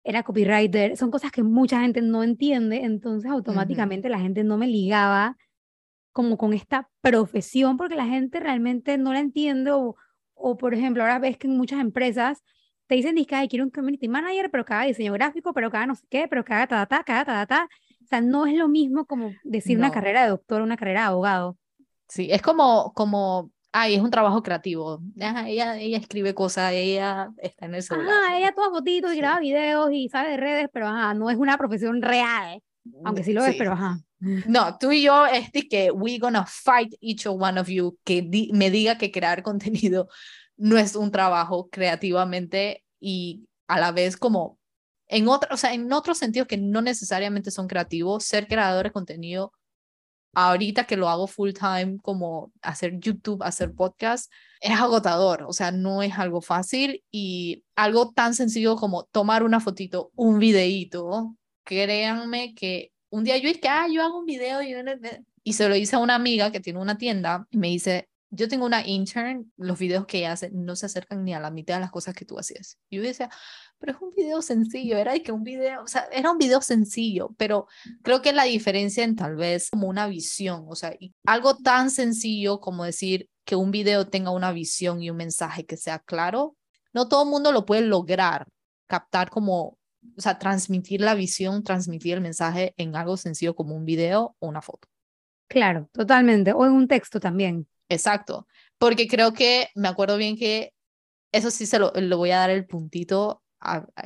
[0.04, 4.66] era copywriter, son cosas que mucha gente no entiende, entonces automáticamente la gente no me
[4.66, 5.36] ligaba
[6.12, 9.96] como con esta profesión porque la gente realmente no la entiende o,
[10.34, 12.42] o por ejemplo, ahora ves que en muchas empresas
[12.86, 16.06] te dicen que quiero un community manager, pero haga diseño gráfico, pero haga no sé
[16.08, 17.68] qué, pero haga ta, ta, ta, ta, ta, o
[18.08, 21.56] sea, no es lo mismo como decir una carrera de doctor, una carrera de abogado.
[22.08, 25.00] Sí, es como, como, ay, es un trabajo creativo.
[25.16, 28.08] ella, ella escribe cosas, ella está en el celular.
[28.08, 31.36] Ajá, ella toma fotitos y graba videos y sabe de redes, pero ajá, no es
[31.36, 32.62] una profesión real.
[33.04, 34.00] Aunque sí lo es, pero ajá.
[34.20, 38.70] No, tú y yo es que we gonna fight each one of you que me
[38.70, 40.08] diga que crear contenido
[40.56, 44.57] no es un trabajo creativamente y a la vez como
[45.08, 48.92] en, otra, o sea, en otros sentidos que no necesariamente son creativos, ser creador de
[48.92, 49.52] contenido,
[50.34, 55.72] ahorita que lo hago full time, como hacer YouTube, hacer podcast, es agotador, o sea,
[55.72, 62.54] no es algo fácil y algo tan sencillo como tomar una fotito, un videíto, créanme
[62.54, 64.74] que un día yo dije, ah, yo hago un video y,
[65.42, 68.48] y se lo hice a una amiga que tiene una tienda y me dice, yo
[68.48, 71.74] tengo una intern, los videos que ella hace no se acercan ni a la mitad
[71.74, 72.78] de las cosas que tú hacías.
[72.90, 73.30] Y yo decía,
[73.78, 77.30] pero es un video sencillo, era que un video, o sea, era un video sencillo,
[77.36, 77.66] pero
[78.02, 82.60] creo que la diferencia en tal vez como una visión, o sea, algo tan sencillo
[82.60, 86.56] como decir que un video tenga una visión y un mensaje que sea claro,
[86.92, 88.48] no todo el mundo lo puede lograr
[88.88, 89.78] captar como,
[90.16, 94.48] o sea, transmitir la visión, transmitir el mensaje en algo sencillo como un video o
[94.48, 94.88] una foto.
[95.46, 97.66] Claro, totalmente, o en un texto también.
[97.88, 100.74] Exacto, porque creo que me acuerdo bien que
[101.32, 103.42] eso sí se lo, lo voy a dar el puntito,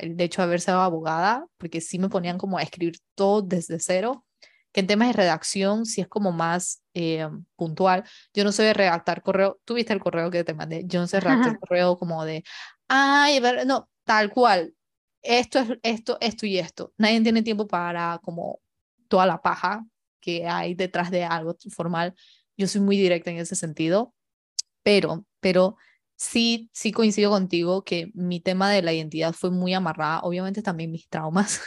[0.01, 4.25] de hecho, haber sido abogada, porque sí me ponían como a escribir todo desde cero,
[4.71, 8.03] que en temas de redacción sí es como más eh, puntual.
[8.33, 11.07] Yo no sé de redactar correo, tú viste el correo que te mandé, yo no
[11.07, 12.43] sé redactar correo como de,
[12.87, 14.73] ay, no, tal cual,
[15.21, 16.93] esto es esto, esto y esto.
[16.97, 18.59] Nadie tiene tiempo para como
[19.07, 19.85] toda la paja
[20.19, 22.15] que hay detrás de algo formal
[22.57, 24.13] yo soy muy directa en ese sentido,
[24.83, 25.77] pero, pero
[26.23, 30.91] sí, sí coincido contigo que mi tema de la identidad fue muy amarrada, obviamente también
[30.91, 31.61] mis traumas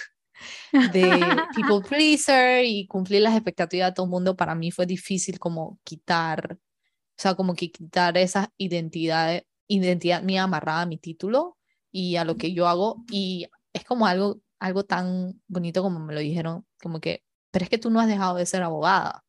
[0.92, 1.11] de
[1.55, 5.79] people pleaser y cumplir las expectativas de todo el mundo, para mí fue difícil como
[5.85, 11.57] quitar, o sea, como que quitar esa identidad, identidad mía amarrada a mi título,
[11.97, 16.12] y a lo que yo hago y es como algo, algo tan bonito como me
[16.12, 19.25] lo dijeron, como que, pero es que tú no has dejado de ser abogada,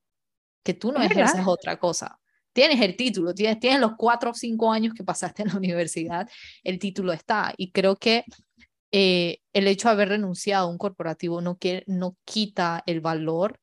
[0.64, 2.20] que tú no ejerces otra cosa.
[2.58, 6.28] Tienes el título, tienes, los cuatro o cinco años que pasaste en la universidad,
[6.64, 7.54] el título está.
[7.56, 8.24] Y creo que
[8.92, 13.60] eh, el hecho de haber renunciado a un corporativo no, quiere, no quita el valor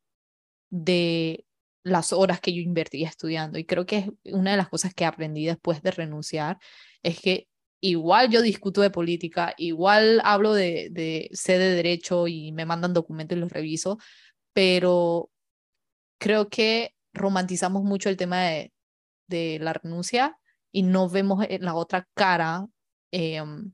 [0.70, 1.44] de
[1.82, 3.58] las horas que yo invertí estudiando.
[3.58, 6.58] Y creo que es una de las cosas que aprendí después de renunciar,
[7.02, 7.48] es que
[7.80, 12.94] igual yo discuto de política, igual hablo de, de sé de derecho y me mandan
[12.94, 13.98] documentos y los reviso,
[14.52, 15.30] pero
[16.20, 18.73] creo que romantizamos mucho el tema de,
[19.26, 20.38] de la renuncia
[20.72, 22.66] y no vemos la otra cara
[23.10, 23.72] em,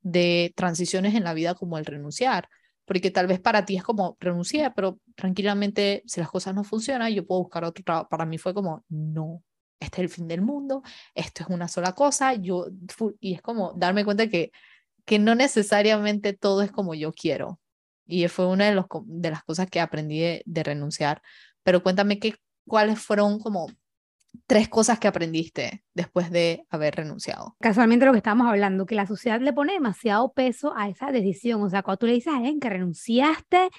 [0.00, 2.48] de transiciones en la vida como el renunciar
[2.90, 7.12] porque tal vez para ti es como renunciar, pero tranquilamente si las cosas no funcionan,
[7.12, 8.08] yo puedo buscar otro trabajo.
[8.08, 9.44] Para mí fue como, no,
[9.78, 10.82] este es el fin del mundo,
[11.14, 12.66] esto es una sola cosa, yo,
[13.20, 14.50] y es como darme cuenta que,
[15.04, 17.60] que no necesariamente todo es como yo quiero.
[18.06, 21.22] Y fue una de, los, de las cosas que aprendí de, renunciar.
[21.62, 22.34] Pero cuéntame qué,
[22.66, 23.68] cuáles fueron como
[24.46, 27.56] tres cosas que aprendiste después de haber renunciado.
[27.60, 31.62] Casualmente lo que estábamos hablando, que la sociedad le pone demasiado peso a esa decisión.
[31.62, 33.70] O sea, cuando tú le dices a alguien que renunciaste,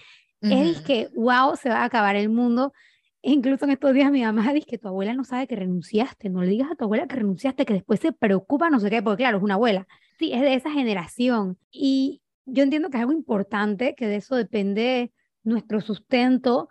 [0.42, 2.74] es que, wow, se va a acabar el mundo.
[3.22, 6.30] E incluso en estos días mi mamá dice que tu abuela no sabe que renunciaste.
[6.30, 9.04] No le digas a tu abuela que renunciaste, que después se preocupa, no sé qué,
[9.04, 9.88] porque claro, es una abuela.
[10.18, 11.58] Sí, es de esa generación.
[11.70, 15.12] Y yo entiendo que es algo importante, que de eso depende
[15.44, 16.70] nuestro sustento,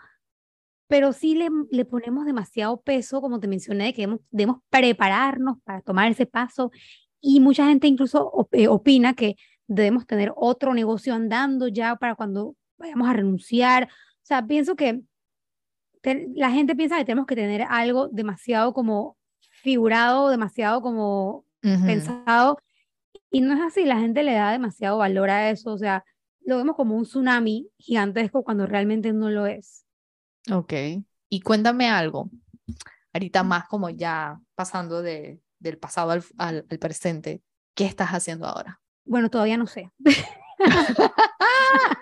[0.91, 6.11] pero sí le, le, ponemos demasiado peso, como te mencioné, que debemos, prepararnos para tomar
[6.11, 6.73] ese paso
[7.21, 9.37] y mucha gente incluso eh, opina que
[9.69, 13.85] debemos tener otro negocio andando ya para cuando vayamos a renunciar.
[13.85, 15.01] O sea, pienso que
[16.35, 19.17] la gente piensa que tenemos que tener algo demasiado como
[19.63, 22.59] figurado, demasiado como pensado,
[23.31, 26.05] y no es así, la gente le da demasiado valor a eso, o sea,
[26.45, 29.85] lo vemos como un tsunami gigantesco cuando realmente no lo es.
[30.51, 30.73] Ok.
[31.29, 32.31] Y cuéntame algo,
[33.13, 37.43] ahorita más como ya pasando de, del pasado al, al, presente,
[37.75, 38.81] ¿qué estás haciendo ahora?
[39.05, 39.91] Bueno, todavía no sé.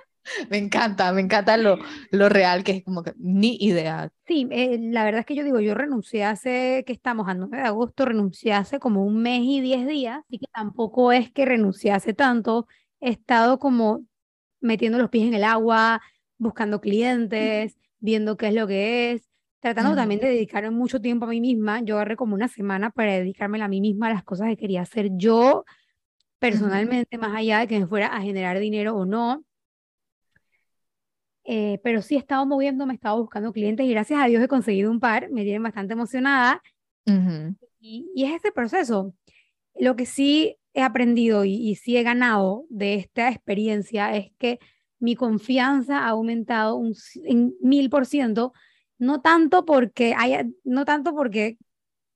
[0.50, 1.78] me encanta, me encanta lo,
[2.10, 4.10] lo real que es como que ni idea.
[4.26, 7.58] Sí, eh, la verdad es que yo digo, yo renuncié hace, que estamos a 9
[7.58, 11.44] de agosto, renuncié hace como un mes y 10 días, así que tampoco es que
[11.44, 12.66] renuncié hace tanto,
[13.00, 14.04] he estado como
[14.60, 16.00] metiendo los pies en el agua,
[16.38, 19.28] buscando clientes, viendo qué es lo que es,
[19.60, 21.80] tratando también de dedicarme mucho tiempo a mí misma.
[21.82, 24.82] Yo agarré como una semana para dedicarme a mí misma a las cosas que quería
[24.82, 25.64] hacer yo
[26.38, 29.44] personalmente, más allá de que me fuera a generar dinero o no.
[31.44, 34.48] Eh, pero sí he estado moviéndome, he estado buscando clientes y gracias a Dios he
[34.48, 36.62] conseguido un par, me tienen bastante emocionada.
[37.80, 39.14] y, y, es ese proceso.
[39.74, 44.58] Lo que sí he aprendido y, y sí he ganado de esta experiencia es que
[44.98, 48.52] mi confianza ha aumentado un, en mil por ciento,
[48.98, 51.56] no tanto porque haya, no tanto porque,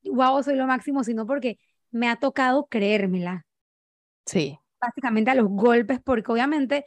[0.04, 1.58] wow, soy lo máximo, sino porque
[1.90, 3.46] me ha tocado creérmela.
[4.26, 4.58] Sí.
[4.80, 6.84] Básicamente a los golpes, porque obviamente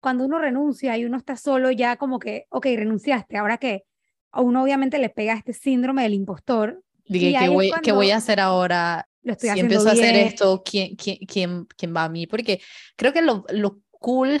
[0.00, 3.84] cuando uno renuncia y uno está solo, ya como que, ok, renunciaste, ¿ahora qué?
[4.32, 6.82] A uno obviamente le pega este síndrome del impostor.
[7.06, 9.08] Dije, ¿qué voy, ¿qué voy a hacer ahora?
[9.22, 12.26] Lo estoy si empiezo a hacer esto, ¿quién, quién, quién, quién va a mí?
[12.26, 12.60] Porque
[12.96, 14.40] creo que lo, lo cool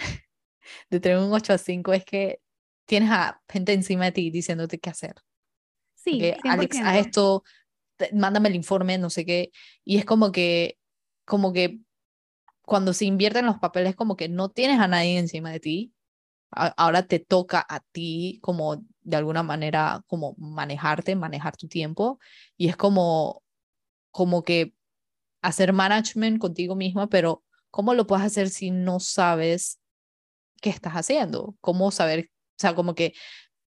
[0.90, 2.40] de tener un 8 a 5 es que
[2.86, 5.14] tienes a gente encima de ti diciéndote qué hacer.
[5.94, 7.42] Sí, que, Alex, haz esto,
[8.12, 9.50] mándame el informe, no sé qué.
[9.84, 10.78] Y es como que,
[11.24, 11.80] como que
[12.62, 15.92] cuando se invierten los papeles, como que no tienes a nadie encima de ti.
[16.50, 22.18] ahora te toca a ti como de alguna manera como manejarte, manejar tu tiempo.
[22.56, 23.42] Y es como,
[24.10, 24.74] como que
[25.42, 29.80] hacer management contigo misma, pero ¿cómo lo puedes hacer si no sabes
[30.60, 33.14] qué estás haciendo, cómo saber, o sea, como que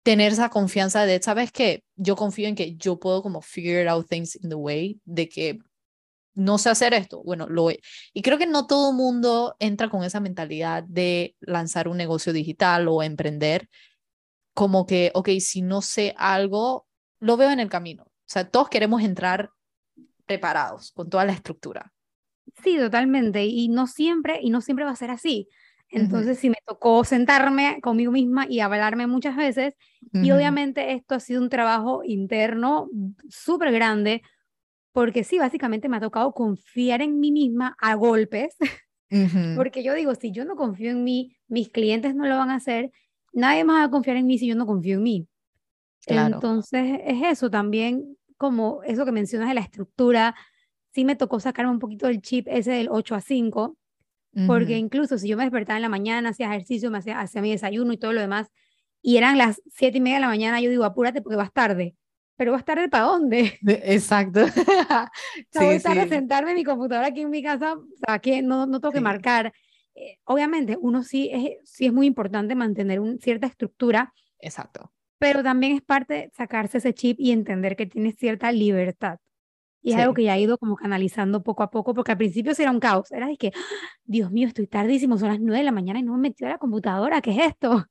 [0.03, 1.85] tener esa confianza de, ¿sabes qué?
[1.97, 5.59] Yo confío en que yo puedo como figure out things in the way, de que
[6.35, 10.21] no sé hacer esto, bueno, lo Y creo que no todo mundo entra con esa
[10.21, 13.69] mentalidad de lanzar un negocio digital o emprender,
[14.55, 16.87] como que, ok, si no sé algo,
[17.21, 18.05] lo veo en el camino.
[18.05, 19.51] O sea, todos queremos entrar
[20.27, 21.93] preparados con toda la estructura.
[22.63, 23.45] Sí, totalmente.
[23.45, 25.49] Y no siempre, y no siempre va a ser así.
[25.91, 29.75] Entonces, sí me tocó sentarme conmigo misma y hablarme muchas veces.
[30.13, 32.89] Y obviamente esto ha sido un trabajo interno
[33.29, 34.23] súper grande,
[34.93, 38.57] porque sí, básicamente me ha tocado confiar en mí misma a golpes.
[39.57, 42.57] Porque yo digo, si yo no confío en mí, mis clientes no lo van a
[42.57, 42.93] hacer,
[43.33, 45.29] nadie más va a confiar en mí si yo no confío en mí.
[46.07, 50.35] Entonces, es eso también, como eso que mencionas de la estructura,
[50.93, 53.77] sí me tocó sacarme un poquito del chip ese del 8 a 5,
[54.47, 57.51] porque incluso si yo me despertaba en la mañana, hacía ejercicio, me hacía, hacía mi
[57.51, 58.49] desayuno y todo lo demás,
[59.03, 61.97] y eran las siete y media de la mañana, yo digo, apúrate porque vas tarde.
[62.37, 63.59] Pero vas tarde para dónde?
[63.67, 64.47] Exacto.
[65.51, 68.43] sí, voy tarde a sentarme en mi computadora aquí en mi casa, o sea, que
[68.43, 69.53] no, no tengo que marcar.
[69.95, 74.13] Eh, obviamente, uno sí es, sí es muy importante mantener una cierta estructura.
[74.39, 74.93] Exacto.
[75.19, 79.19] Pero también es parte sacarse ese chip y entender que tienes cierta libertad.
[79.83, 82.55] Y es algo que ya he ido como canalizando poco a poco, porque al principio
[82.55, 83.11] sí era un caos.
[83.13, 83.53] Era de que.
[84.05, 86.49] Dios mío, estoy tardísimo, son las nueve de la mañana y no me metí a
[86.49, 87.87] la computadora, ¿qué es esto?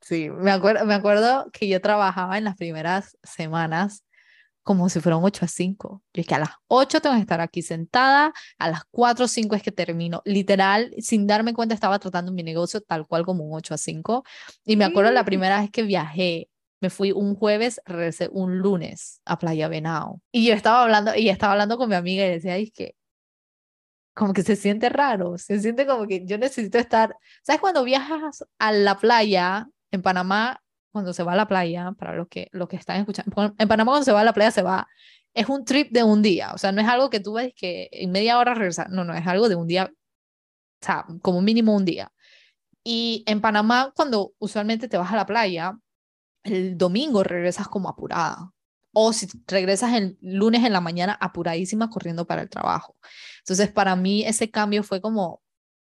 [0.00, 4.04] Sí, me acuerdo, me acuerdo que yo trabajaba en las primeras semanas
[4.64, 6.02] como si fueran 8 a 5.
[6.12, 9.28] Yo es que a las 8 tengo que estar aquí sentada, a las 4 o
[9.28, 10.22] 5 es que termino.
[10.24, 14.24] Literal, sin darme cuenta, estaba tratando mi negocio tal cual como un 8 a 5.
[14.64, 16.48] Y me acuerdo la primera vez que viajé,
[16.80, 20.20] me fui un jueves, regresé un lunes a Playa Venao.
[20.32, 22.94] Y yo estaba hablando, y estaba hablando con mi amiga y decía, es que
[24.14, 28.44] como que se siente raro, se siente como que yo necesito estar, ¿sabes cuando viajas
[28.58, 30.60] a la playa en Panamá,
[30.92, 33.92] cuando se va a la playa, para los que, los que están escuchando, en Panamá
[33.92, 34.86] cuando se va a la playa se va,
[35.34, 37.88] es un trip de un día, o sea, no es algo que tú ves que
[37.90, 41.74] en media hora regresar, no, no, es algo de un día, o sea, como mínimo
[41.74, 42.12] un día.
[42.84, 45.76] Y en Panamá, cuando usualmente te vas a la playa,
[46.44, 48.52] el domingo regresas como apurada.
[48.92, 52.96] O si regresas el lunes en la mañana apuradísima corriendo para el trabajo.
[53.40, 55.42] Entonces, para mí ese cambio fue como,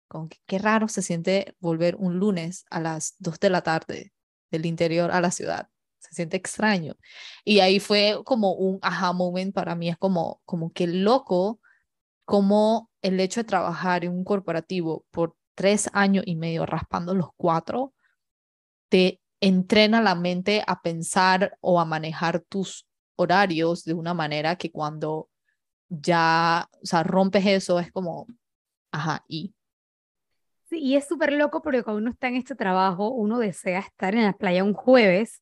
[0.09, 4.15] como que, qué raro se siente volver un lunes a las 2 de la tarde
[4.51, 5.69] del interior a la ciudad.
[5.99, 6.95] Se siente extraño.
[7.45, 9.91] Y ahí fue como un aha moment para mí.
[9.91, 11.61] Es como, como que loco,
[12.25, 17.29] como el hecho de trabajar en un corporativo por tres años y medio, raspando los
[17.37, 17.93] cuatro,
[18.89, 24.71] te entrena la mente a pensar o a manejar tus horarios de una manera que
[24.71, 25.29] cuando
[25.89, 28.27] ya, o sea, rompes eso, es como,
[28.91, 29.55] ajá, y
[30.69, 34.15] Sí, y es súper loco porque cuando uno está en este trabajo, uno desea estar
[34.17, 35.41] en la playa un jueves,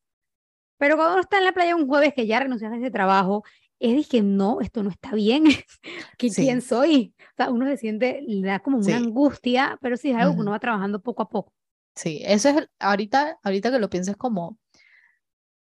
[0.76, 3.42] pero cuando uno está en la playa un jueves que ya renunciaste a ese trabajo,
[3.80, 5.44] es de que no, esto no está bien,
[6.18, 7.14] que quién soy.
[7.18, 10.40] O sea, uno se siente, le da como una angustia, pero sí es algo que
[10.40, 11.52] uno va trabajando poco a poco.
[11.94, 14.58] Sí, eso es, ahorita, ahorita que lo piensas como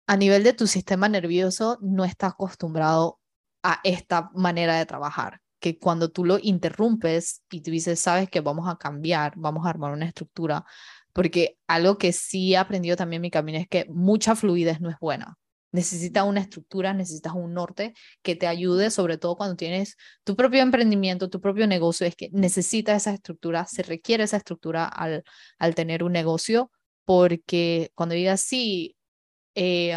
[0.08, 3.20] a nivel de tu sistema nervioso, no está acostumbrado
[3.64, 8.42] a esta manera de trabajar que cuando tú lo interrumpes y tú dices, sabes que
[8.42, 10.66] vamos a cambiar, vamos a armar una estructura,
[11.14, 14.90] porque algo que sí he aprendido también en mi camino es que mucha fluidez no
[14.90, 15.38] es buena.
[15.72, 20.62] Necesitas una estructura, necesitas un norte que te ayude, sobre todo cuando tienes tu propio
[20.62, 25.24] emprendimiento, tu propio negocio, es que necesitas esa estructura, se requiere esa estructura al,
[25.60, 26.72] al tener un negocio,
[27.06, 28.96] porque cuando digas, sí,
[29.56, 29.96] eh,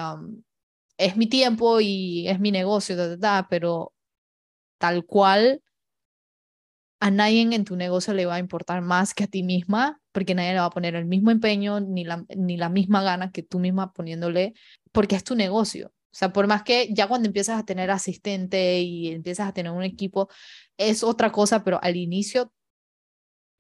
[0.98, 2.96] es mi tiempo y es mi negocio,
[3.48, 3.92] pero
[4.78, 5.62] tal cual,
[7.00, 10.36] a nadie en tu negocio le va a importar más que a ti misma, porque
[10.36, 13.42] nadie le va a poner el mismo empeño ni la, ni la misma gana que
[13.42, 14.54] tú misma poniéndole,
[14.92, 15.88] porque es tu negocio.
[15.88, 19.72] O sea, por más que ya cuando empiezas a tener asistente y empiezas a tener
[19.72, 20.28] un equipo,
[20.76, 22.52] es otra cosa, pero al inicio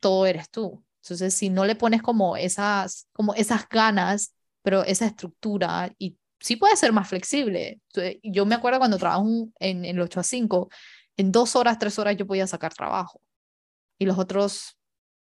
[0.00, 0.84] todo eres tú.
[1.02, 6.56] Entonces, si no le pones como esas, como esas ganas, pero esa estructura, y sí
[6.56, 7.80] puede ser más flexible.
[8.22, 9.24] Yo me acuerdo cuando trabajo
[9.58, 10.68] en, en el 8 a 5,
[11.16, 13.20] en dos horas, tres horas yo podía sacar trabajo.
[13.98, 14.78] Y los otros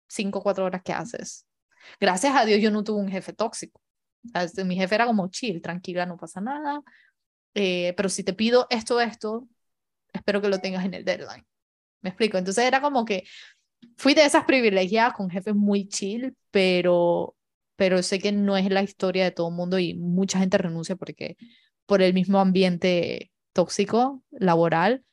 [0.08, 1.46] cinco, cuatro horas que haces.
[1.98, 3.80] Gracias a Dios yo no tuve un jefe tóxico.
[4.64, 6.82] Mi jefe era como chill, tranquila, no pasa nada.
[7.54, 9.48] Eh, pero si te pido esto, esto,
[10.12, 11.46] espero que lo tengas en el deadline.
[12.02, 12.38] ¿Me explico?
[12.38, 13.24] Entonces era como que
[13.96, 17.36] fui de esas privilegiadas con jefes muy chill, pero,
[17.76, 20.96] pero sé que no es la historia de todo el mundo y mucha gente renuncia
[20.96, 21.36] porque
[21.86, 25.04] por el mismo ambiente tóxico laboral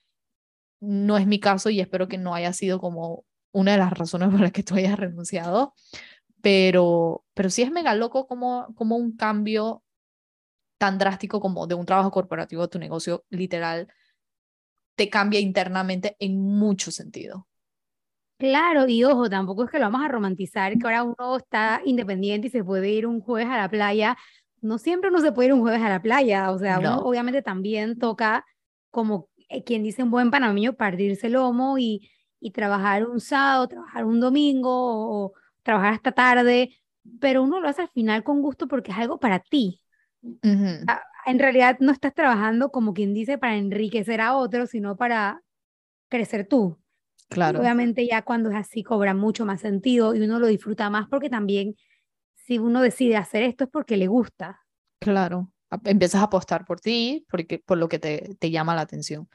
[0.79, 4.29] no es mi caso y espero que no haya sido como una de las razones
[4.29, 5.73] por las que tú hayas renunciado,
[6.47, 9.83] pero, pero sí es mega loco como, como un cambio
[10.77, 13.89] tan drástico como de un trabajo corporativo a tu negocio literal
[14.95, 17.49] te cambia internamente en mucho sentido.
[18.37, 22.47] Claro, y ojo, tampoco es que lo vamos a romantizar, que ahora uno está independiente
[22.47, 24.17] y se puede ir un jueves a la playa.
[24.61, 27.41] No siempre uno se puede ir un jueves a la playa, o sea, uno obviamente
[27.41, 28.45] también toca
[28.89, 33.67] como eh, quien dice un buen panameño, partirse el lomo y, y trabajar un sábado,
[33.67, 35.33] trabajar un domingo o,
[35.67, 36.75] trabajar hasta tarde,
[37.19, 39.81] pero uno lo hace al final con gusto porque es algo para ti.
[40.41, 45.43] En realidad no estás trabajando como quien dice para enriquecer a otros, sino para
[46.09, 46.79] crecer tú.
[47.29, 47.59] Claro.
[47.59, 51.29] obviamente ya cuando es así cobra mucho más sentido y uno lo disfruta más porque
[51.29, 51.75] también
[52.35, 54.61] si uno decide hacer esto es porque le gusta.
[54.99, 55.51] Claro
[55.83, 59.29] empiezas a apostar por ti, porque, por lo que te, te llama la atención.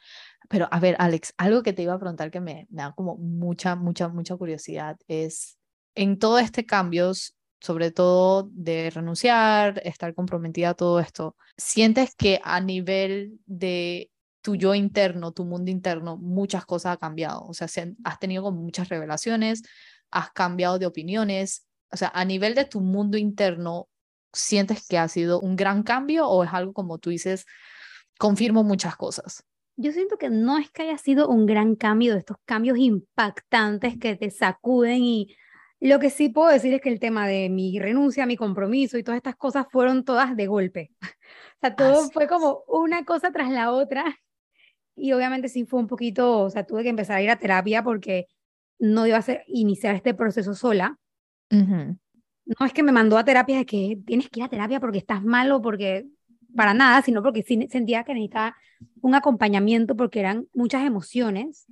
[0.49, 3.17] Pero a ver, Alex, algo que te iba a preguntar que me, me da como
[3.17, 5.59] mucha, mucha, mucha curiosidad es,
[5.95, 12.41] en todo este cambios, sobre todo de renunciar, estar comprometida a todo esto, ¿sientes que
[12.43, 14.11] a nivel de
[14.43, 17.45] tu yo interno, tu mundo interno, muchas cosas han cambiado?
[17.47, 17.69] O sea,
[18.05, 19.63] has tenido como muchas revelaciones,
[20.11, 23.89] has cambiado de opiniones, o sea, a nivel de tu mundo interno,
[24.33, 27.45] ¿sientes que ha sido un gran cambio o es algo como tú dices,
[28.19, 29.45] confirmo muchas cosas?
[29.77, 33.99] Yo siento que no es que haya sido un gran cambio de estos cambios impactantes
[33.99, 35.37] que te sacuden y
[35.89, 39.03] lo que sí puedo decir es que el tema de mi renuncia, mi compromiso y
[39.03, 40.93] todas estas cosas fueron todas de golpe.
[41.57, 44.05] O sea, todo fue como una cosa tras la otra
[44.97, 47.85] y obviamente sí fue un poquito, o sea, tuve que empezar a ir a terapia
[47.85, 48.27] porque
[48.81, 50.99] no iba a ser, iniciar este proceso sola.
[51.51, 54.99] No es que me mandó a terapia de que tienes que ir a terapia porque
[54.99, 56.09] estás malo, porque
[56.57, 58.57] para nada, sino porque sí sentía que necesitaba
[59.01, 61.67] un acompañamiento porque eran muchas emociones.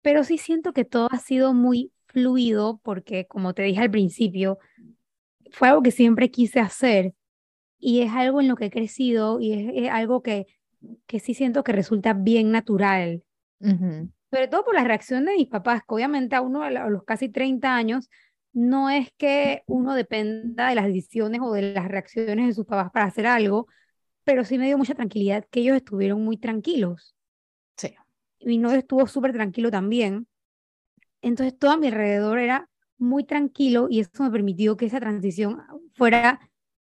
[0.00, 4.58] Pero sí siento que todo ha sido muy fluido porque, como te dije al principio,
[5.50, 7.14] fue algo que siempre quise hacer
[7.78, 9.52] y es algo en lo que he crecido y
[9.84, 10.46] es, algo que,
[11.06, 13.22] que sí siento que resulta bien natural
[14.30, 17.28] sobre todo por la reacción de mis papás, que obviamente a uno a los casi
[17.28, 18.10] 30 años
[18.52, 22.90] no es que uno dependa de las decisiones o de las reacciones de sus papás
[22.92, 23.66] para hacer algo,
[24.24, 27.14] pero sí me dio mucha tranquilidad que ellos estuvieron muy tranquilos.
[27.76, 27.94] Sí.
[28.40, 30.26] Mi novio estuvo súper tranquilo también.
[31.22, 35.58] Entonces todo a mi alrededor era muy tranquilo y eso me permitió que esa transición
[35.94, 36.40] fuera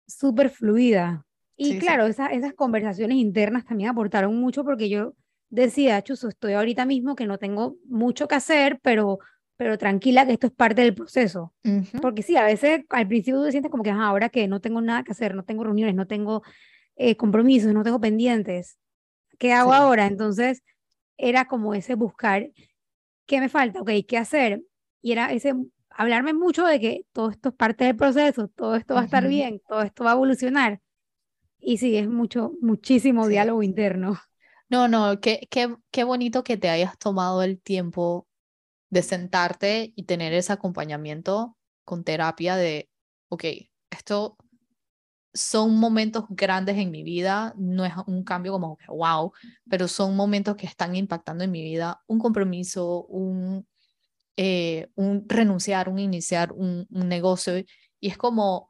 [0.07, 1.25] súper fluida.
[1.57, 5.15] Y claro, esas conversaciones internas también aportaron mucho porque yo
[5.51, 9.19] decía, Chuso, estoy ahorita mismo que no tengo mucho que hacer, pero,
[9.57, 11.53] pero tranquila que esto es parte del proceso.
[12.01, 14.81] Porque sí, a veces al principio tú te sientes como que ahora que no tengo
[14.81, 16.43] nada que hacer, no tengo reuniones, no tengo
[16.97, 18.79] eh, compromisos, no tengo pendientes,
[19.39, 20.07] ¿qué hago ahora?
[20.07, 20.63] Entonces
[21.17, 22.49] era como ese buscar,
[23.29, 23.81] ¿qué me falta?
[23.81, 24.65] Ok, ¿qué hacer?
[25.03, 25.55] Y era ese
[25.91, 29.29] hablarme mucho de que todo esto es parte del proceso, todo esto va a estar
[29.29, 30.81] bien, todo esto va a evolucionar.
[31.61, 34.19] Y sí, es mucho, muchísimo diálogo interno.
[34.71, 38.27] No, no, qué, qué, qué bonito que te hayas tomado el tiempo
[38.91, 42.91] de sentarte y tener ese acompañamiento con terapia de,
[43.29, 43.45] ok,
[43.91, 44.37] esto
[45.35, 49.33] son momentos grandes en mi vida, no es un cambio como wow,
[49.69, 53.67] pero son momentos que están impactando en mi vida, un compromiso, un,
[54.37, 57.59] eh, un renunciar, un iniciar un, un negocio,
[58.01, 58.69] y es como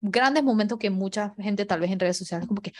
[0.00, 2.72] grandes momentos que mucha gente tal vez en redes sociales como que,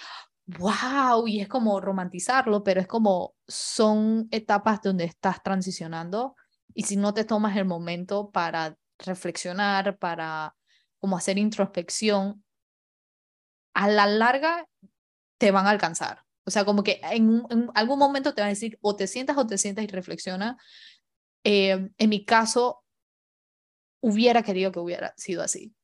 [0.47, 6.37] wow, y es como romantizarlo, pero es como son etapas donde estás transicionando
[6.75, 10.55] y si no te tomas el momento para reflexionar, para
[10.99, 12.43] como hacer introspección,
[13.79, 14.67] a la larga
[15.39, 16.25] te van a alcanzar.
[16.45, 19.47] O sea, como que en, algún momento te van a decir o te sientas o
[19.47, 20.57] te sientas y reflexiona.
[21.45, 22.83] Eh, en mi caso,
[24.01, 25.75] hubiera querido que hubiera sido así.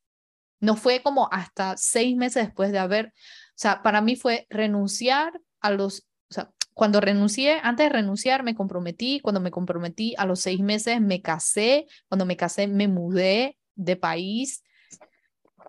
[0.61, 3.13] No fue como hasta seis meses después de haber
[3.55, 8.43] o sea, para mí fue renunciar a los, o sea, cuando renuncié, antes de renunciar
[8.43, 12.89] me comprometí, cuando me comprometí a los seis meses me casé, cuando me casé me
[12.89, 14.65] mudé de país,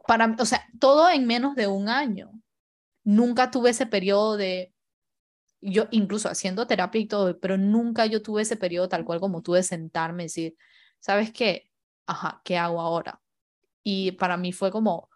[0.08, 2.32] para, o sea, todo en menos de un año.
[3.04, 4.74] Nunca tuve ese periodo de,
[5.62, 9.42] yo incluso haciendo terapia y todo, pero nunca yo tuve ese periodo tal cual como
[9.42, 10.56] tuve sentarme y decir,
[11.00, 11.72] ¿sabes qué?
[12.08, 13.22] Ajá, ¿qué hago ahora?
[13.84, 15.10] Y para mí fue como,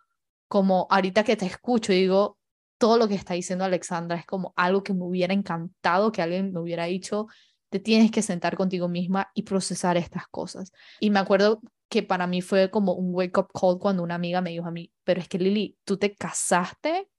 [0.47, 2.37] como ahorita que te escucho, digo,
[2.77, 6.53] todo lo que está diciendo Alexandra es como algo que me hubiera encantado que alguien
[6.53, 7.27] me hubiera dicho,
[7.69, 10.71] te tienes que sentar contigo misma y procesar estas cosas.
[10.99, 14.41] Y me acuerdo que para mí fue como un wake up call cuando una amiga
[14.41, 17.09] me dijo a mí, pero es que Lili, tú te casaste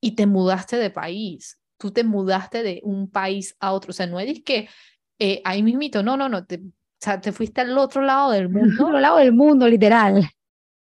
[0.00, 4.06] y te mudaste de país, tú te mudaste de un país a otro, o sea,
[4.06, 4.68] no es que
[5.18, 6.60] eh, ahí mismito, no, no, no, te, o
[7.00, 8.74] sea, te fuiste al otro lado del mundo.
[8.78, 10.28] Al otro lado del mundo, literal.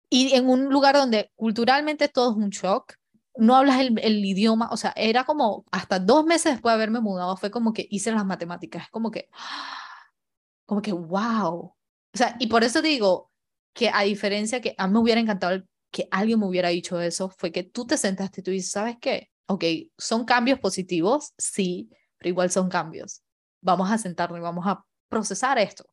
[0.08, 2.94] Y en un lugar donde culturalmente todo es un shock,
[3.36, 7.00] no hablas el, el, idioma, o sea, era como hasta dos meses después de haberme
[7.00, 9.28] mudado, fue como que hice las matemáticas, es como que,
[10.66, 11.75] como que, wow.
[12.16, 13.30] O sea, y por eso digo
[13.74, 17.28] que a diferencia que a mí me hubiera encantado que alguien me hubiera dicho eso,
[17.28, 19.28] fue que tú te sentaste y tú dices, ¿sabes qué?
[19.48, 19.64] Ok,
[19.98, 23.20] son cambios positivos, sí, pero igual son cambios.
[23.60, 25.84] Vamos a sentarnos y vamos a procesar esto.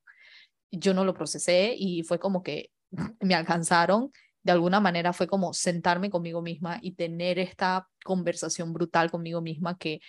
[0.72, 2.72] Yo no lo procesé y fue como que
[3.20, 4.10] me alcanzaron
[4.44, 9.78] de alguna manera fue como sentarme conmigo misma y tener esta conversación brutal conmigo misma
[9.78, 10.00] que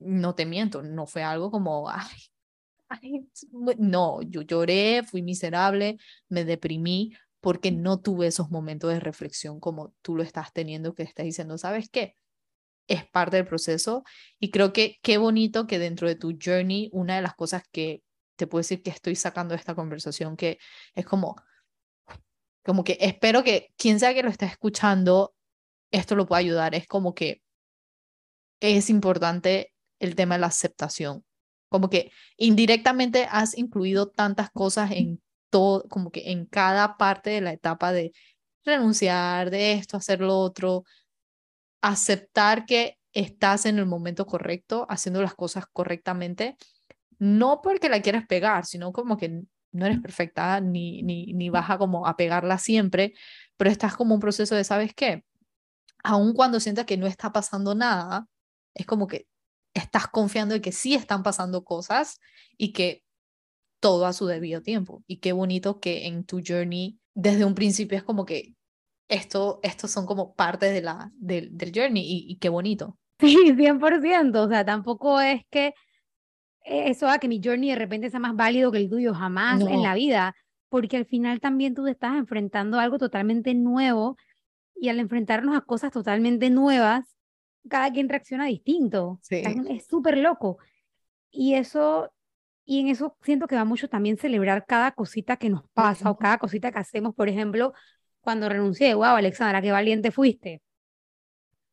[0.00, 2.18] no te miento, no fue algo como, ay,
[3.78, 9.94] no, yo lloré, fui miserable, me deprimí porque no tuve esos momentos de reflexión como
[10.02, 12.16] tú lo estás teniendo, que estás diciendo, ¿sabes qué?
[12.88, 14.04] es parte del proceso
[14.38, 18.02] y creo que qué bonito que dentro de tu journey, una de las cosas que
[18.36, 20.58] te puedo decir que estoy sacando de esta conversación, que
[20.94, 21.36] es como,
[22.64, 25.34] como que espero que quien sea que lo esté escuchando,
[25.90, 27.42] esto lo pueda ayudar, es como que
[28.60, 31.24] es importante el tema de la aceptación,
[31.68, 37.40] como que indirectamente has incluido tantas cosas en todo, como que en cada parte de
[37.40, 38.12] la etapa de
[38.64, 40.84] renunciar, de esto, hacer lo otro,
[41.80, 46.56] aceptar que estás en el momento correcto, haciendo las cosas correctamente,
[47.18, 49.42] no porque la quieras pegar, sino como que
[49.72, 53.14] no eres perfecta ni, ni, ni vas a como a pegarla siempre,
[53.56, 55.24] pero estás como un proceso de, ¿sabes qué?
[56.04, 58.26] Aun cuando sientas que no está pasando nada,
[58.74, 59.26] es como que
[59.76, 62.18] estás confiando en que sí están pasando cosas
[62.56, 63.02] y que
[63.80, 65.04] todo a su debido tiempo.
[65.06, 68.54] Y qué bonito que en tu journey, desde un principio es como que
[69.08, 72.98] esto, estos son como parte de la, del, del journey y, qué bonito.
[73.18, 75.72] Sí, 100%, o sea, tampoco es que
[76.62, 79.82] eso haga que mi journey de repente sea más válido que el tuyo, jamás en
[79.82, 80.34] la vida,
[80.68, 84.16] porque al final también tú te estás enfrentando a algo totalmente nuevo
[84.74, 87.15] y al enfrentarnos a cosas totalmente nuevas,
[87.68, 89.18] cada quien reacciona distinto.
[89.22, 89.42] Sí.
[89.68, 90.58] Es súper loco.
[91.30, 92.12] Y eso
[92.66, 96.18] y en eso siento que va mucho también celebrar cada cosita que nos pasa o
[96.18, 97.14] cada cosita que hacemos.
[97.14, 97.72] Por ejemplo,
[98.20, 100.60] cuando renuncié, wow, Alexandra, qué valiente fuiste.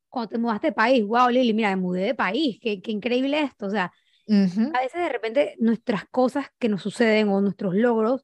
[0.08, 3.40] Cuando te mudaste de país, wow, Lili, mira, me mudé de país, qué, qué increíble
[3.40, 3.66] esto.
[3.66, 3.92] O sea,
[4.28, 8.22] a veces de repente nuestras cosas que nos suceden o nuestros logros,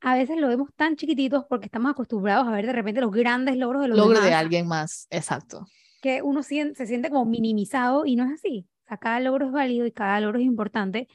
[0.00, 3.56] a veces lo vemos tan chiquititos porque estamos acostumbrados a ver de repente los grandes
[3.56, 5.66] logros de los Logro de alguien más, exacto.
[6.04, 8.68] Que uno se siente como minimizado y no es así.
[8.84, 11.08] O sea, cada logro es válido y cada logro es importante.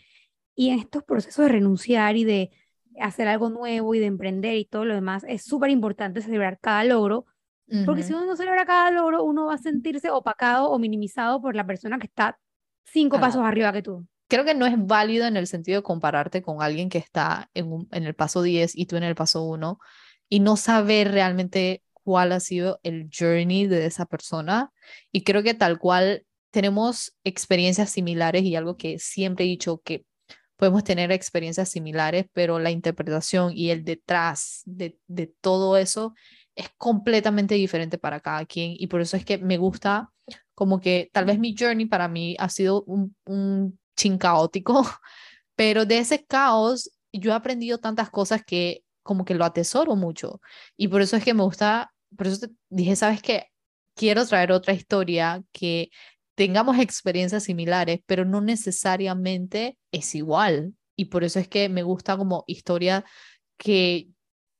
[0.55, 2.49] Y en estos procesos de renunciar y de
[2.99, 6.83] hacer algo nuevo y de emprender y todo lo demás, es súper importante celebrar cada
[6.85, 7.27] logro,
[7.85, 11.55] porque si uno no celebra cada logro, uno va a sentirse opacado o minimizado por
[11.55, 12.39] la persona que está
[12.83, 14.07] cinco pasos arriba que tú.
[14.27, 17.87] Creo que no es válido en el sentido de compararte con alguien que está en,
[17.91, 19.77] en el paso 10 y tú en el paso 1
[20.29, 24.71] y no saber realmente cuál ha sido el journey de esa persona.
[25.11, 30.05] Y creo que tal cual tenemos experiencias similares y algo que siempre he dicho que
[30.55, 36.15] podemos tener experiencias similares, pero la interpretación y el detrás de, de todo eso
[36.55, 40.09] es completamente diferente para cada quien y por eso es que me gusta
[40.55, 44.83] como que tal vez mi journey para mí ha sido un, un chin caótico,
[45.55, 50.41] pero de ese caos yo he aprendido tantas cosas que como que lo atesoro mucho
[50.75, 53.47] y por eso es que me gusta, por eso dije, sabes que
[53.95, 55.89] quiero traer otra historia que
[56.35, 60.73] tengamos experiencias similares, pero no necesariamente es igual.
[60.95, 63.05] Y por eso es que me gusta como historia
[63.57, 64.09] que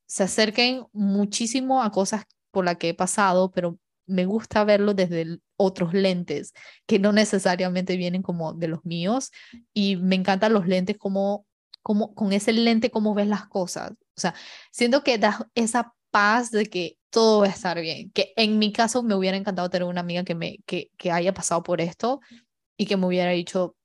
[0.06, 5.39] se acerquen muchísimo a cosas por las que he pasado, pero me gusta verlo desde
[5.56, 6.54] otros lentes
[6.88, 9.32] que no necesariamente vienen como de los míos.
[9.74, 11.45] Y me encantan los lentes como,
[11.82, 13.91] como con ese lente, cómo ves las cosas.
[13.91, 14.34] O sea,
[14.72, 18.12] siento que da esa paz de que todo va a estar bien.
[18.12, 21.34] Que en mi caso me hubiera encantado tener una amiga que, me, que, que haya
[21.34, 22.20] pasado por esto
[22.78, 23.76] y que me hubiera dicho,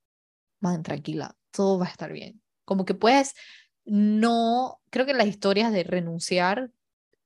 [0.60, 2.42] man, tranquila, todo va a estar bien.
[2.64, 3.34] Como que puedes,
[3.84, 6.70] no, creo que las historias de renunciar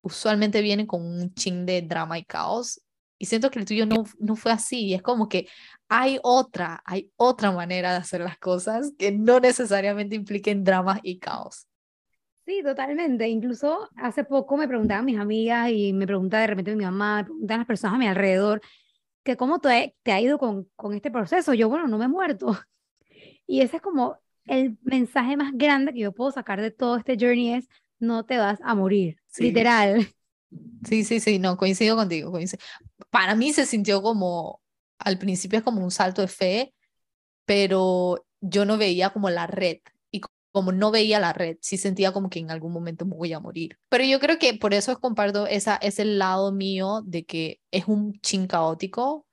[0.03, 2.81] usualmente vienen con un ching de drama y caos.
[3.19, 4.95] Y siento que el tuyo no, no fue así.
[4.95, 5.49] Es como que
[5.89, 11.19] hay otra, hay otra manera de hacer las cosas que no necesariamente impliquen dramas y
[11.19, 11.67] caos.
[12.49, 13.29] Sí, totalmente.
[13.29, 17.25] Incluso hace poco me preguntaban mis amigas y me pregunta de repente mi mamá, me
[17.25, 18.63] preguntan las personas a mi alrededor,
[19.23, 21.53] que cómo te, te ha ido con, con este proceso.
[21.53, 22.59] Yo, bueno, no me he muerto.
[23.51, 27.17] Y ese es como el mensaje más grande que yo puedo sacar de todo este
[27.19, 27.67] journey es,
[27.99, 30.07] no te vas a morir, literal.
[30.87, 32.31] Sí, sí, sí, no, coincido contigo.
[32.31, 32.63] Coincido.
[33.09, 34.61] Para mí se sintió como,
[34.99, 36.75] al principio es como un salto de fe,
[37.47, 39.79] pero yo no veía como la red
[40.59, 43.39] como no veía la red, sí sentía como que en algún momento me voy a
[43.39, 43.79] morir.
[43.89, 48.13] Pero yo creo que por eso comparto esa, ese lado mío de que es un
[48.23, 49.25] chin caótico,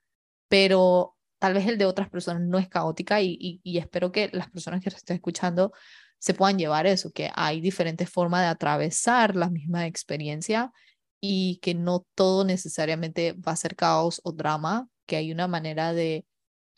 [0.47, 4.83] pero tal vez el de otras personas no es caótica y, espero que las personas
[4.83, 5.73] que estén escuchando
[6.19, 10.71] se puedan llevar eso, que hay diferentes formas de atravesar la misma experiencia
[11.19, 15.91] y que no todo necesariamente va a ser caos o drama, que hay una manera
[15.91, 16.27] de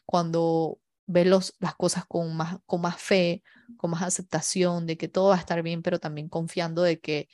[0.05, 3.43] cuando ver las cosas con más, con más fe,
[3.77, 7.27] con más aceptación de que todo va a estar bien, pero también confiando de que,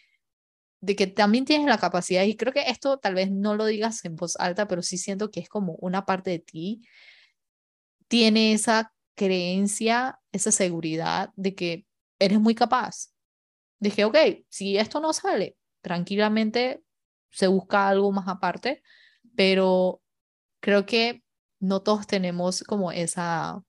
[0.81, 2.23] de que también tienes la capacidad.
[2.23, 5.31] Y creo que esto tal vez no lo digas en voz alta, pero sí siento
[5.31, 6.81] que es como una parte de ti.
[8.07, 11.85] Tiene esa creencia, esa seguridad de que
[12.19, 13.13] eres muy capaz.
[13.95, 14.17] Que, ok,
[14.49, 16.81] si esto no sale, tranquilamente
[17.31, 18.81] se busca algo más aparte,
[19.35, 20.01] pero
[20.61, 21.23] creo que
[21.59, 23.61] no todos tenemos como esa,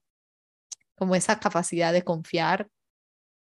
[0.95, 2.69] como esa capacidad de confiar,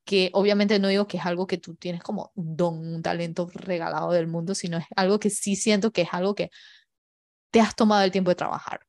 [0.04, 3.48] que obviamente no digo que es algo que tú tienes como un don, un talento
[3.54, 6.50] regalado del mundo, sino es algo que sí siento que es algo que
[7.50, 8.80] te has tomado el tiempo de trabajar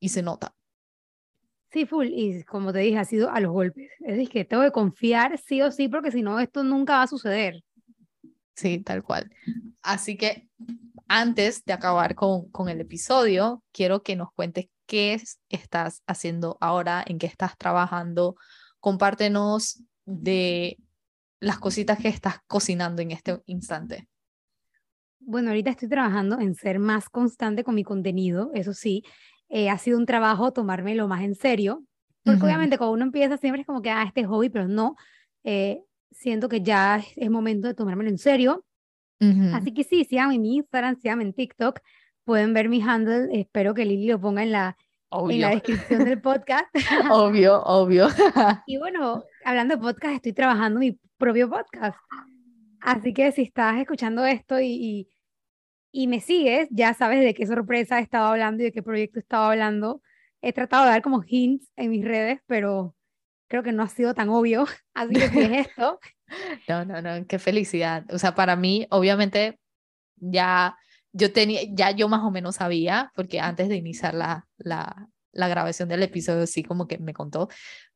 [0.00, 0.54] y se nota.
[1.72, 2.06] Sí, full.
[2.10, 3.90] Y como te dije, ha sido a los golpes.
[4.00, 7.02] Es decir, que tengo que confiar sí o sí, porque si no, esto nunca va
[7.02, 7.62] a suceder.
[8.54, 9.30] Sí, tal cual.
[9.82, 10.48] Así que
[11.08, 17.04] antes de acabar con, con el episodio, quiero que nos cuentes qué estás haciendo ahora,
[17.06, 18.36] en qué estás trabajando.
[18.80, 20.78] Compártenos de
[21.40, 24.08] las cositas que estás cocinando en este instante.
[25.18, 29.02] Bueno, ahorita estoy trabajando en ser más constante con mi contenido, eso sí,
[29.48, 31.84] eh, ha sido un trabajo tomármelo más en serio,
[32.24, 34.96] porque obviamente cuando uno empieza siempre es como que, ah, este es hobby, pero no,
[35.44, 35.80] eh,
[36.10, 38.64] siento que ya es, momento de tomármelo en serio.
[39.54, 41.80] Así que sí, síganme en mi Instagram, síganme en TikTok,
[42.26, 44.76] pueden ver mi handle, espero que Lili lo ponga en la,
[45.12, 46.66] en la descripción del podcast.
[47.10, 48.08] obvio, obvio.
[48.66, 51.96] y bueno, hablando de podcast, estoy trabajando mi propio podcast.
[52.80, 55.08] Así que si estás escuchando esto y,
[55.92, 59.20] y, me sigues, ya sabes de qué sorpresa he estado hablando y de qué proyecto
[59.20, 60.02] he estado hablando.
[60.42, 62.96] He tratado de dar como hints en mis redes, pero
[63.48, 64.66] creo que no ha sido tan obvio.
[64.94, 66.00] Así que ¿qué es esto?
[66.68, 68.04] No, no, no, qué felicidad.
[68.12, 69.60] O sea, para mí, obviamente,
[70.16, 70.76] ya
[71.16, 75.48] yo tenía, ya yo más o menos sabía, porque antes de iniciar la, la, la
[75.48, 77.48] grabación del episodio, sí como que me contó,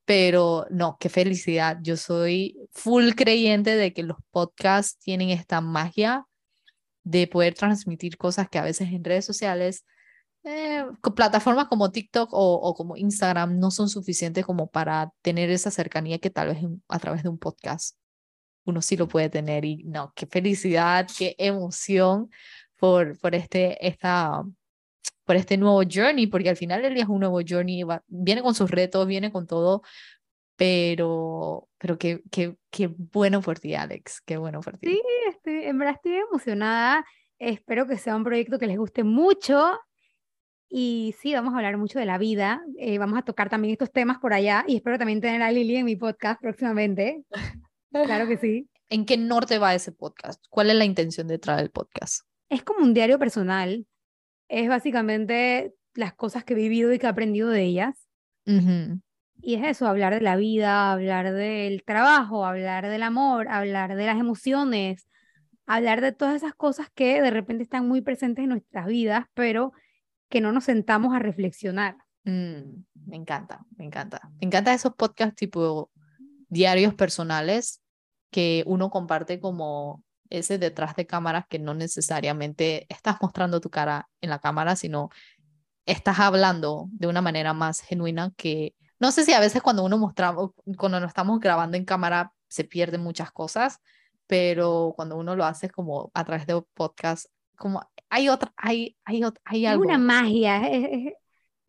[0.04, 1.78] pero no, qué felicidad.
[1.82, 6.26] Yo soy full creyente de que los podcasts tienen esta magia
[7.04, 9.84] de poder transmitir cosas que a veces en redes sociales,
[10.44, 15.70] eh, plataformas como TikTok o, o, como Instagram no son suficientes como para tener esa
[15.70, 16.58] cercanía que tal vez
[16.88, 17.96] a través de un podcast
[18.64, 19.64] uno sí lo puede tener.
[19.64, 22.30] Y no, qué felicidad, qué emoción
[22.80, 24.42] por, por, este, esta,
[25.24, 28.54] por este nuevo journey, porque al final el día es un nuevo journey, viene con
[28.54, 29.82] sus retos, viene con todo,
[30.56, 34.88] pero, pero qué, qué, qué bueno por ti, Alex, qué bueno por ti.
[34.88, 37.04] Sí, estoy, en verdad estoy emocionada,
[37.38, 39.78] espero que sea un proyecto que les guste mucho.
[40.72, 43.90] Y sí, vamos a hablar mucho de la vida, eh, vamos a tocar también estos
[43.90, 47.24] temas por allá y espero también tener a Lili en mi podcast próximamente.
[47.92, 48.68] Claro que sí.
[48.88, 50.42] ¿En qué norte va ese podcast?
[50.48, 52.24] ¿Cuál es la intención detrás del podcast?
[52.50, 53.86] Es como un diario personal.
[54.48, 58.06] Es básicamente las cosas que he vivido y que he aprendido de ellas.
[59.42, 64.04] Y es eso, hablar de la vida, hablar del trabajo, hablar del amor, hablar de
[64.04, 65.06] las emociones,
[65.66, 69.72] hablar de todas esas cosas que de repente están muy presentes en nuestras vidas, pero
[70.28, 71.96] que no nos sentamos a reflexionar.
[72.24, 74.20] Mm, me encanta, me encanta.
[74.40, 75.90] Me encanta esos podcasts tipo
[76.48, 77.80] diarios personales
[78.30, 84.08] que uno comparte como ese detrás de cámaras que no necesariamente estás mostrando tu cara
[84.20, 85.10] en la cámara, sino
[85.86, 89.96] estás hablando de una manera más genuina que no sé si a veces cuando uno
[89.96, 93.80] mostramos, cuando nos estamos grabando en cámara se pierden muchas cosas,
[94.26, 97.26] pero cuando uno lo hace como a través de podcast,
[97.56, 99.84] como hay otra, hay, hay, hay algo.
[99.84, 101.14] una magia, es,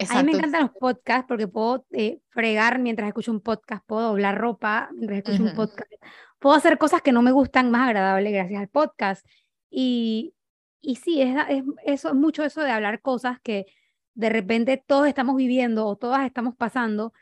[0.09, 4.09] a mí me encantan los podcasts porque puedo eh, fregar mientras escucho un podcast, puedo
[4.09, 5.91] doblar ropa mientras escucho un podcast,
[6.39, 9.25] puedo hacer cosas que no me gustan más agradables gracias al podcast.
[9.69, 10.33] Y,
[10.81, 13.65] y sí, es, es, eso, es mucho eso de hablar cosas que
[14.13, 17.13] de repente todos estamos viviendo o todas estamos pasando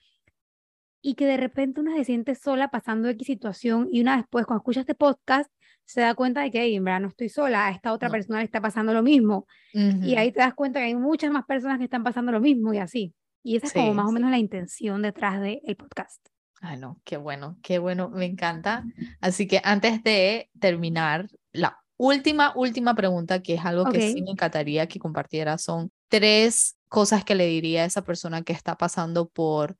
[1.02, 4.62] y que de repente una se siente sola pasando X situación y una después cuando
[4.62, 5.52] escucha este podcast
[5.90, 8.46] se da cuenta de que, en verdad, no estoy sola, a esta otra persona le
[8.46, 9.48] está pasando lo mismo.
[9.74, 12.72] Y ahí te das cuenta que hay muchas más personas que están pasando lo mismo
[12.76, 13.16] y así.
[13.42, 16.24] Y esa es como más o menos la intención detrás del podcast.
[16.62, 18.84] Ay, no, qué bueno, qué bueno, me encanta.
[19.20, 24.30] Así que antes de terminar, la última, última pregunta, que es algo que sí me
[24.30, 29.28] encantaría que compartiera, son tres cosas que le diría a esa persona que está pasando
[29.28, 29.76] por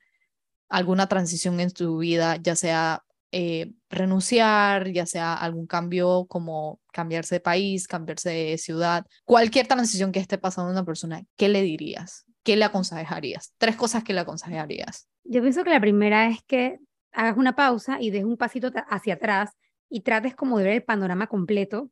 [0.70, 7.36] alguna transición en su vida, ya sea eh, renunciar, ya sea algún cambio como cambiarse
[7.36, 12.26] de país, cambiarse de ciudad, cualquier transición que esté pasando una persona, ¿qué le dirías?
[12.44, 13.54] ¿Qué le aconsejarías?
[13.58, 15.08] Tres cosas que le aconsejarías.
[15.24, 16.80] Yo pienso que la primera es que
[17.12, 19.52] hagas una pausa y des un pasito hacia atrás
[19.90, 21.90] y trates como de ver el panorama completo,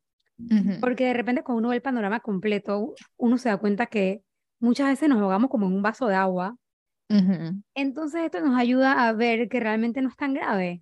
[0.80, 4.22] porque de repente cuando uno ve el panorama completo, uno se da cuenta que
[4.60, 6.56] muchas veces nos ahogamos como en un vaso de agua.
[7.74, 10.82] Entonces esto nos ayuda a ver que realmente no es tan grave.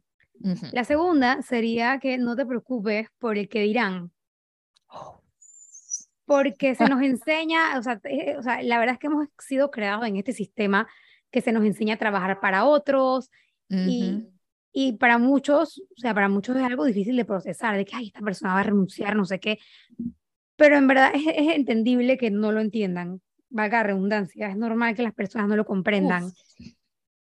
[0.71, 4.11] La segunda sería que no te preocupes por el que dirán.
[6.25, 8.01] Porque se nos enseña, o sea,
[8.37, 10.87] o sea, la verdad es que hemos sido creados en este sistema
[11.31, 13.29] que se nos enseña a trabajar para otros
[13.67, 14.27] y,
[14.71, 18.07] y para muchos, o sea, para muchos es algo difícil de procesar, de que, ay,
[18.07, 19.59] esta persona va a renunciar, no sé qué.
[20.55, 23.21] Pero en verdad es, es entendible que no lo entiendan.
[23.49, 26.31] valga redundancia, es normal que las personas no lo comprendan.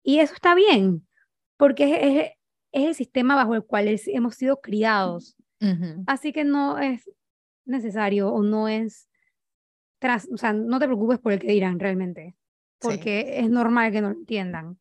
[0.04, 1.08] Y eso está bien,
[1.58, 2.32] porque es, es,
[2.74, 5.38] el sistema bajo el cual hemos sido criados.
[6.08, 7.10] Así que no es
[7.64, 9.08] necesario o no es,
[10.00, 12.36] tras, o sea, no te preocupes por el que dirán realmente,
[12.80, 14.78] porque es normal que no lo entiendan.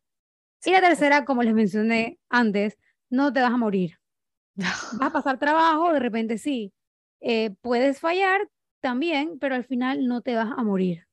[0.64, 2.78] Y la tercera, como les mencioné antes,
[3.11, 3.99] no te vas a morir.
[4.55, 6.72] Vas a pasar trabajo, de repente sí.
[7.20, 8.49] Eh, puedes fallar
[8.80, 11.07] también, pero al final no te vas a morir.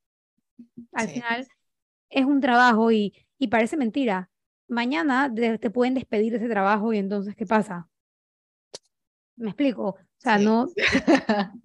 [0.92, 1.48] Al final
[2.10, 4.30] es un trabajo y, y parece mentira.
[4.70, 7.90] Mañana te, pueden despedir de ese trabajo y entonces, ¿qué pasa?
[9.36, 9.88] ¿Me explico?
[9.90, 10.68] O sea, no...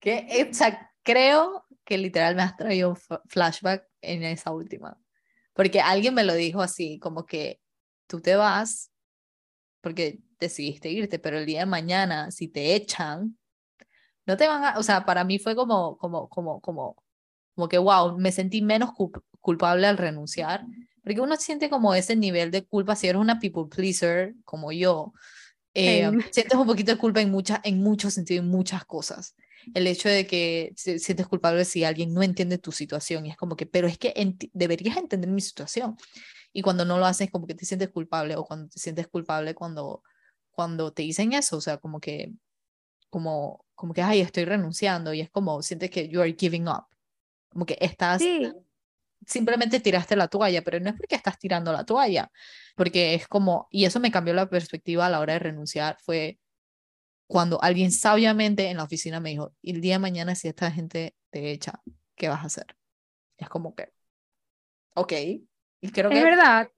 [0.00, 2.96] que, o sea, creo que literal me has traído un
[3.28, 4.98] flashback en esa última.
[5.52, 7.60] Porque alguien me lo dijo así, como que
[8.06, 8.90] tú te vas
[9.80, 13.38] porque decidiste irte, pero el día de mañana, si te echan,
[14.26, 17.02] no te van a, o sea, para mí fue como, como, como, como,
[17.54, 18.90] como que, wow, me sentí menos
[19.40, 20.64] culpable al renunciar,
[21.10, 25.12] porque uno siente como ese nivel de culpa, si eres una people pleaser como yo,
[25.74, 29.34] eh, sientes un poquito de culpa en, muchas en muchos sentidos, en muchas cosas.
[29.74, 33.56] El hecho de que sientes culpable si alguien no entiende tu situación y es como
[33.56, 34.14] que, pero es que
[34.52, 35.96] deberías entender mi situación.
[36.52, 39.56] Y cuando no lo haces, como que te sientes culpable o cuando te sientes culpable
[39.56, 40.04] cuando,
[40.52, 42.32] cuando te dicen eso, o sea, como que,
[43.08, 46.84] como, como que, ay, estoy renunciando y es como, sientes que you are giving up.
[47.48, 48.22] Como que estás,
[49.26, 52.30] simplemente tiraste la toalla, pero no es porque estás tirando la toalla,
[52.76, 56.38] porque es como, y eso me cambió la perspectiva a la hora de renunciar, fue
[57.26, 61.14] cuando alguien sabiamente en la oficina me dijo, el día de mañana si esta gente
[61.30, 61.80] te echa,
[62.16, 62.66] ¿qué vas a hacer?
[63.40, 63.90] es como que,
[64.94, 65.12] ok,
[65.80, 66.18] y creo que...
[66.18, 66.68] Es verdad.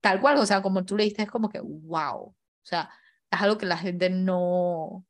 [0.00, 2.90] Tal cual, o sea, como tú le diste, es como que, wow, o sea,
[3.30, 5.06] es algo que la gente no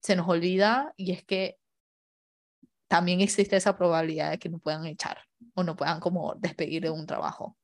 [0.00, 1.58] se nos olvida y es que
[2.88, 5.18] también existe esa probabilidad de que no puedan echar
[5.54, 7.56] o no puedan como despedir de un trabajo.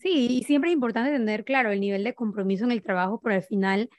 [0.00, 3.34] Sí, y siempre es importante tener claro el nivel de compromiso en el trabajo, pero
[3.34, 3.90] al final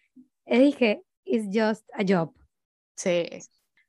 [0.45, 2.33] es que it's just a job.
[2.95, 3.27] Sí,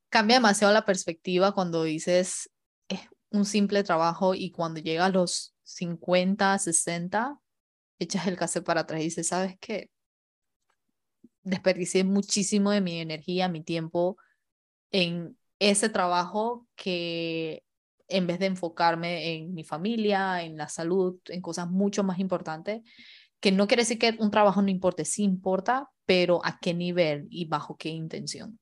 [0.09, 2.51] cambia demasiado la perspectiva cuando dices
[2.88, 7.38] es un simple trabajo y cuando llega a los 50, 60,
[7.99, 9.91] echas el cassette para atrás y dices, ¿sabes qué?
[11.43, 14.16] Desperdicié muchísimo de mi energía, mi tiempo
[14.91, 17.62] en ese trabajo que
[18.11, 22.82] en vez de enfocarme en mi familia, en la salud, en cosas mucho más importantes,
[23.40, 27.26] que no quiere decir que un trabajo no importe, sí importa, pero a qué nivel
[27.30, 28.58] y bajo qué intención.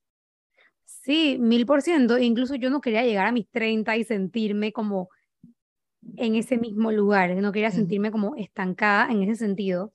[0.84, 2.18] Sí, mil por ciento.
[2.18, 5.08] Incluso yo no quería llegar a mis 30 y sentirme como
[6.16, 9.92] en ese mismo lugar, no quería sentirme como estancada en ese sentido.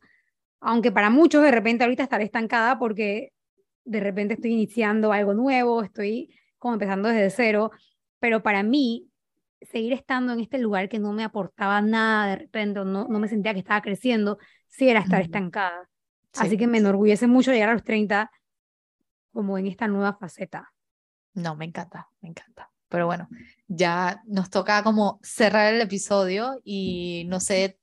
[0.59, 3.31] Aunque para muchos de repente ahorita estaré estancada porque
[3.85, 7.71] de repente estoy iniciando algo nuevo, estoy como empezando desde cero,
[8.19, 9.09] pero para mí
[9.65, 13.27] seguir estando en este lugar que no me aportaba nada de repente, no, no me
[13.27, 14.37] sentía que estaba creciendo,
[14.67, 15.89] sí era estar estancada.
[16.33, 18.31] Así que me enorgullece mucho llegar a los 30
[19.31, 20.71] como en esta nueva faceta.
[21.33, 22.71] No, me encanta, me encanta.
[22.89, 23.27] Pero bueno,
[23.67, 27.79] ya nos toca como cerrar el episodio y no sé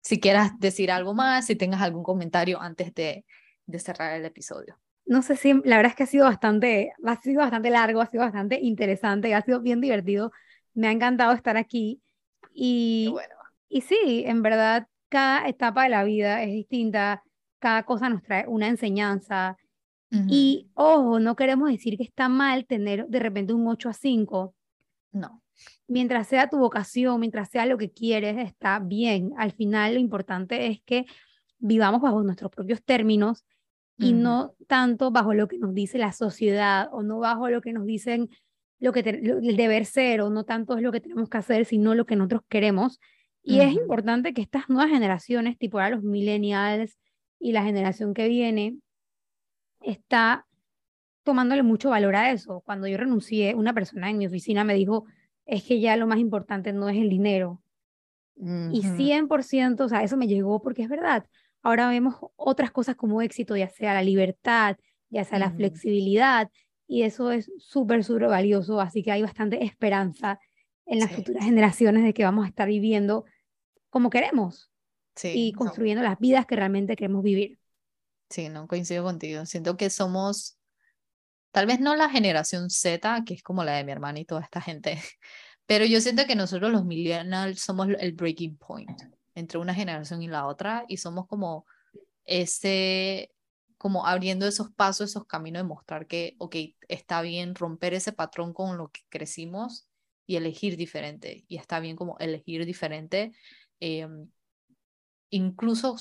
[0.00, 3.24] si quieras decir algo más, si tengas algún comentario antes de,
[3.66, 4.78] de cerrar el episodio.
[5.04, 8.06] No sé si, la verdad es que ha sido bastante, ha sido bastante largo, ha
[8.06, 10.30] sido bastante interesante, ha sido bien divertido.
[10.74, 12.00] Me ha encantado estar aquí.
[12.54, 13.34] Y, bueno.
[13.68, 17.22] y sí, en verdad, cada etapa de la vida es distinta
[17.62, 19.56] cada cosa nos trae una enseñanza.
[20.28, 24.54] Y ojo, no queremos decir que está mal tener de repente un 8 a 5.
[25.12, 25.42] No.
[25.86, 29.32] Mientras sea tu vocación, mientras sea lo que quieres, está bien.
[29.38, 31.06] Al final lo importante es que
[31.58, 33.46] vivamos bajo nuestros propios términos
[33.96, 37.72] y no tanto bajo lo que nos dice la sociedad o no bajo lo que
[37.72, 38.28] nos dicen
[38.82, 41.94] lo que el deber ser o no tanto es lo que tenemos que hacer, sino
[41.94, 42.98] lo que nosotros queremos.
[43.40, 46.98] Y es importante que estas nuevas generaciones, tipo ahora los millennials,
[47.38, 48.76] y la generación que viene
[49.82, 50.46] está
[51.22, 52.60] tomándole mucho valor a eso.
[52.66, 55.04] Cuando yo renuncié, una persona en mi oficina me dijo,
[55.46, 57.62] es que ya lo más importante no es el dinero.
[58.34, 61.24] Y 100%, o sea, eso me llegó porque es verdad.
[61.62, 64.76] Ahora vemos otras cosas como éxito, ya sea la libertad,
[65.08, 66.50] ya sea la flexibilidad,
[66.92, 68.78] y eso es súper, súper valioso.
[68.78, 70.38] Así que hay bastante esperanza
[70.84, 73.24] en las futuras generaciones de que vamos a estar viviendo
[73.88, 74.70] como queremos
[75.22, 77.58] y construyendo las vidas que realmente queremos vivir.
[78.28, 79.46] Sí, no coincido contigo.
[79.46, 80.58] Siento que somos,
[81.50, 84.42] tal vez no la generación Z, que es como la de mi hermana y toda
[84.42, 84.98] esta gente,
[85.66, 89.00] pero yo siento que nosotros los millennials somos el breaking point
[89.34, 91.64] entre una generación y la otra y somos como
[92.26, 93.32] ese,
[93.82, 96.54] como abriendo esos pasos, esos caminos de mostrar que, ok,
[96.86, 99.88] está bien romper ese patrón con lo que crecimos
[100.24, 101.44] y elegir diferente.
[101.48, 103.32] Y está bien como elegir diferente,
[103.80, 104.28] em,
[105.30, 105.96] incluso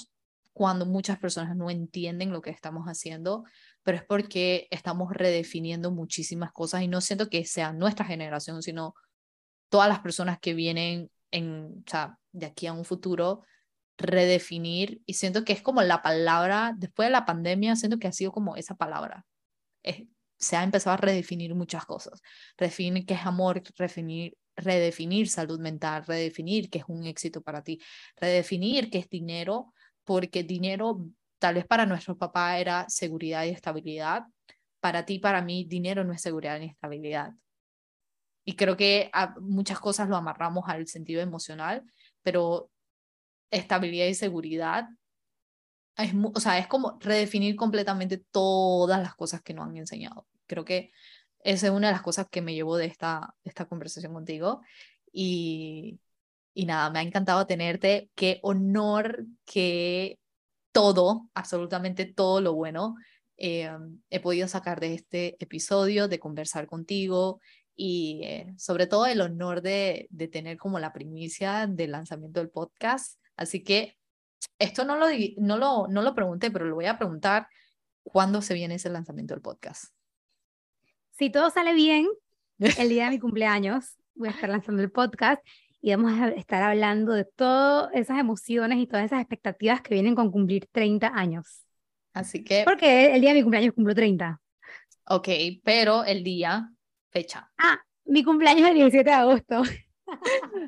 [0.53, 3.45] cuando muchas personas no entienden lo que estamos haciendo,
[3.81, 8.93] pero es porque estamos redefiniendo muchísimas cosas y no siento que sea nuestra generación, sino
[9.69, 13.41] todas las personas que vienen en, o sea, de aquí a un futuro,
[14.01, 18.11] redefinir y siento que es como la palabra, después de la pandemia, siento que ha
[18.11, 19.25] sido como esa palabra.
[20.37, 22.21] se ha empezado a redefinir muchas cosas.
[22.57, 27.79] Redefinir qué es amor, redefinir, redefinir salud mental, redefinir qué es un éxito para ti,
[28.17, 29.73] redefinir qué es dinero,
[30.03, 31.05] porque dinero
[31.39, 34.23] tal vez para nuestro papá era seguridad y estabilidad.
[34.79, 37.33] Para ti, para mí, dinero no es seguridad ni estabilidad.
[38.43, 41.83] Y creo que muchas cosas lo amarramos al sentido emocional,
[42.23, 42.71] pero
[43.51, 44.87] estabilidad y seguridad
[45.97, 50.27] es, o sea, es como redefinir completamente todas las cosas que nos han enseñado.
[50.47, 50.91] Creo que
[51.43, 54.61] esa es una de las cosas que me llevo de esta, esta conversación contigo.
[55.11, 55.99] Y,
[56.53, 58.09] y nada, me ha encantado tenerte.
[58.15, 60.19] Qué honor que
[60.71, 62.95] todo, absolutamente todo lo bueno,
[63.37, 63.69] eh,
[64.09, 67.41] he podido sacar de este episodio, de conversar contigo
[67.75, 72.49] y eh, sobre todo el honor de, de tener como la primicia del lanzamiento del
[72.49, 73.20] podcast.
[73.41, 73.97] Así que
[74.59, 77.47] esto no lo, no, lo, no lo pregunté, pero lo voy a preguntar,
[78.03, 79.85] ¿cuándo se viene ese lanzamiento del podcast?
[81.11, 82.07] Si todo sale bien,
[82.59, 85.43] el día de mi cumpleaños voy a estar lanzando el podcast
[85.81, 90.13] y vamos a estar hablando de todas esas emociones y todas esas expectativas que vienen
[90.13, 91.65] con cumplir 30 años.
[92.13, 92.63] Así que...
[92.63, 94.39] Porque el día de mi cumpleaños cumplo 30.
[95.07, 95.29] Ok,
[95.63, 96.69] pero el día,
[97.09, 97.51] fecha.
[97.57, 99.63] Ah, mi cumpleaños es el 17 de agosto.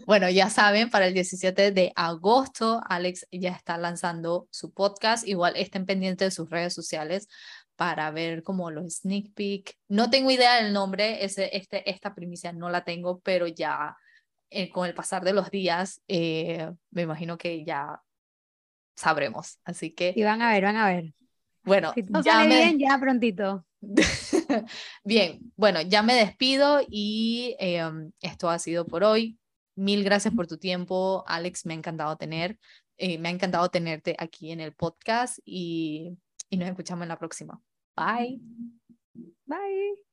[0.05, 5.27] Bueno, ya saben, para el 17 de agosto, Alex ya está lanzando su podcast.
[5.27, 7.27] Igual estén pendientes de sus redes sociales
[7.75, 9.77] para ver como los sneak peek.
[9.87, 13.97] No tengo idea del nombre, ese, este, esta primicia no la tengo, pero ya
[14.49, 18.01] eh, con el pasar de los días, eh, me imagino que ya
[18.95, 19.59] sabremos.
[19.63, 20.13] Así que...
[20.15, 21.13] Y van a ver, van a ver.
[21.63, 22.47] Bueno, ya me...
[22.47, 23.65] bien, ya prontito.
[25.03, 29.37] Bien, bueno, ya me despido y em, esto ha sido por hoy.
[29.75, 32.59] Mil gracias por tu tiempo, Alex, me ha encantado tener,
[32.97, 36.15] eh, me ha encantado tenerte aquí en el podcast y,
[36.49, 37.59] y nos escuchamos en la próxima.
[37.95, 38.39] Bye.
[39.45, 40.12] Bye.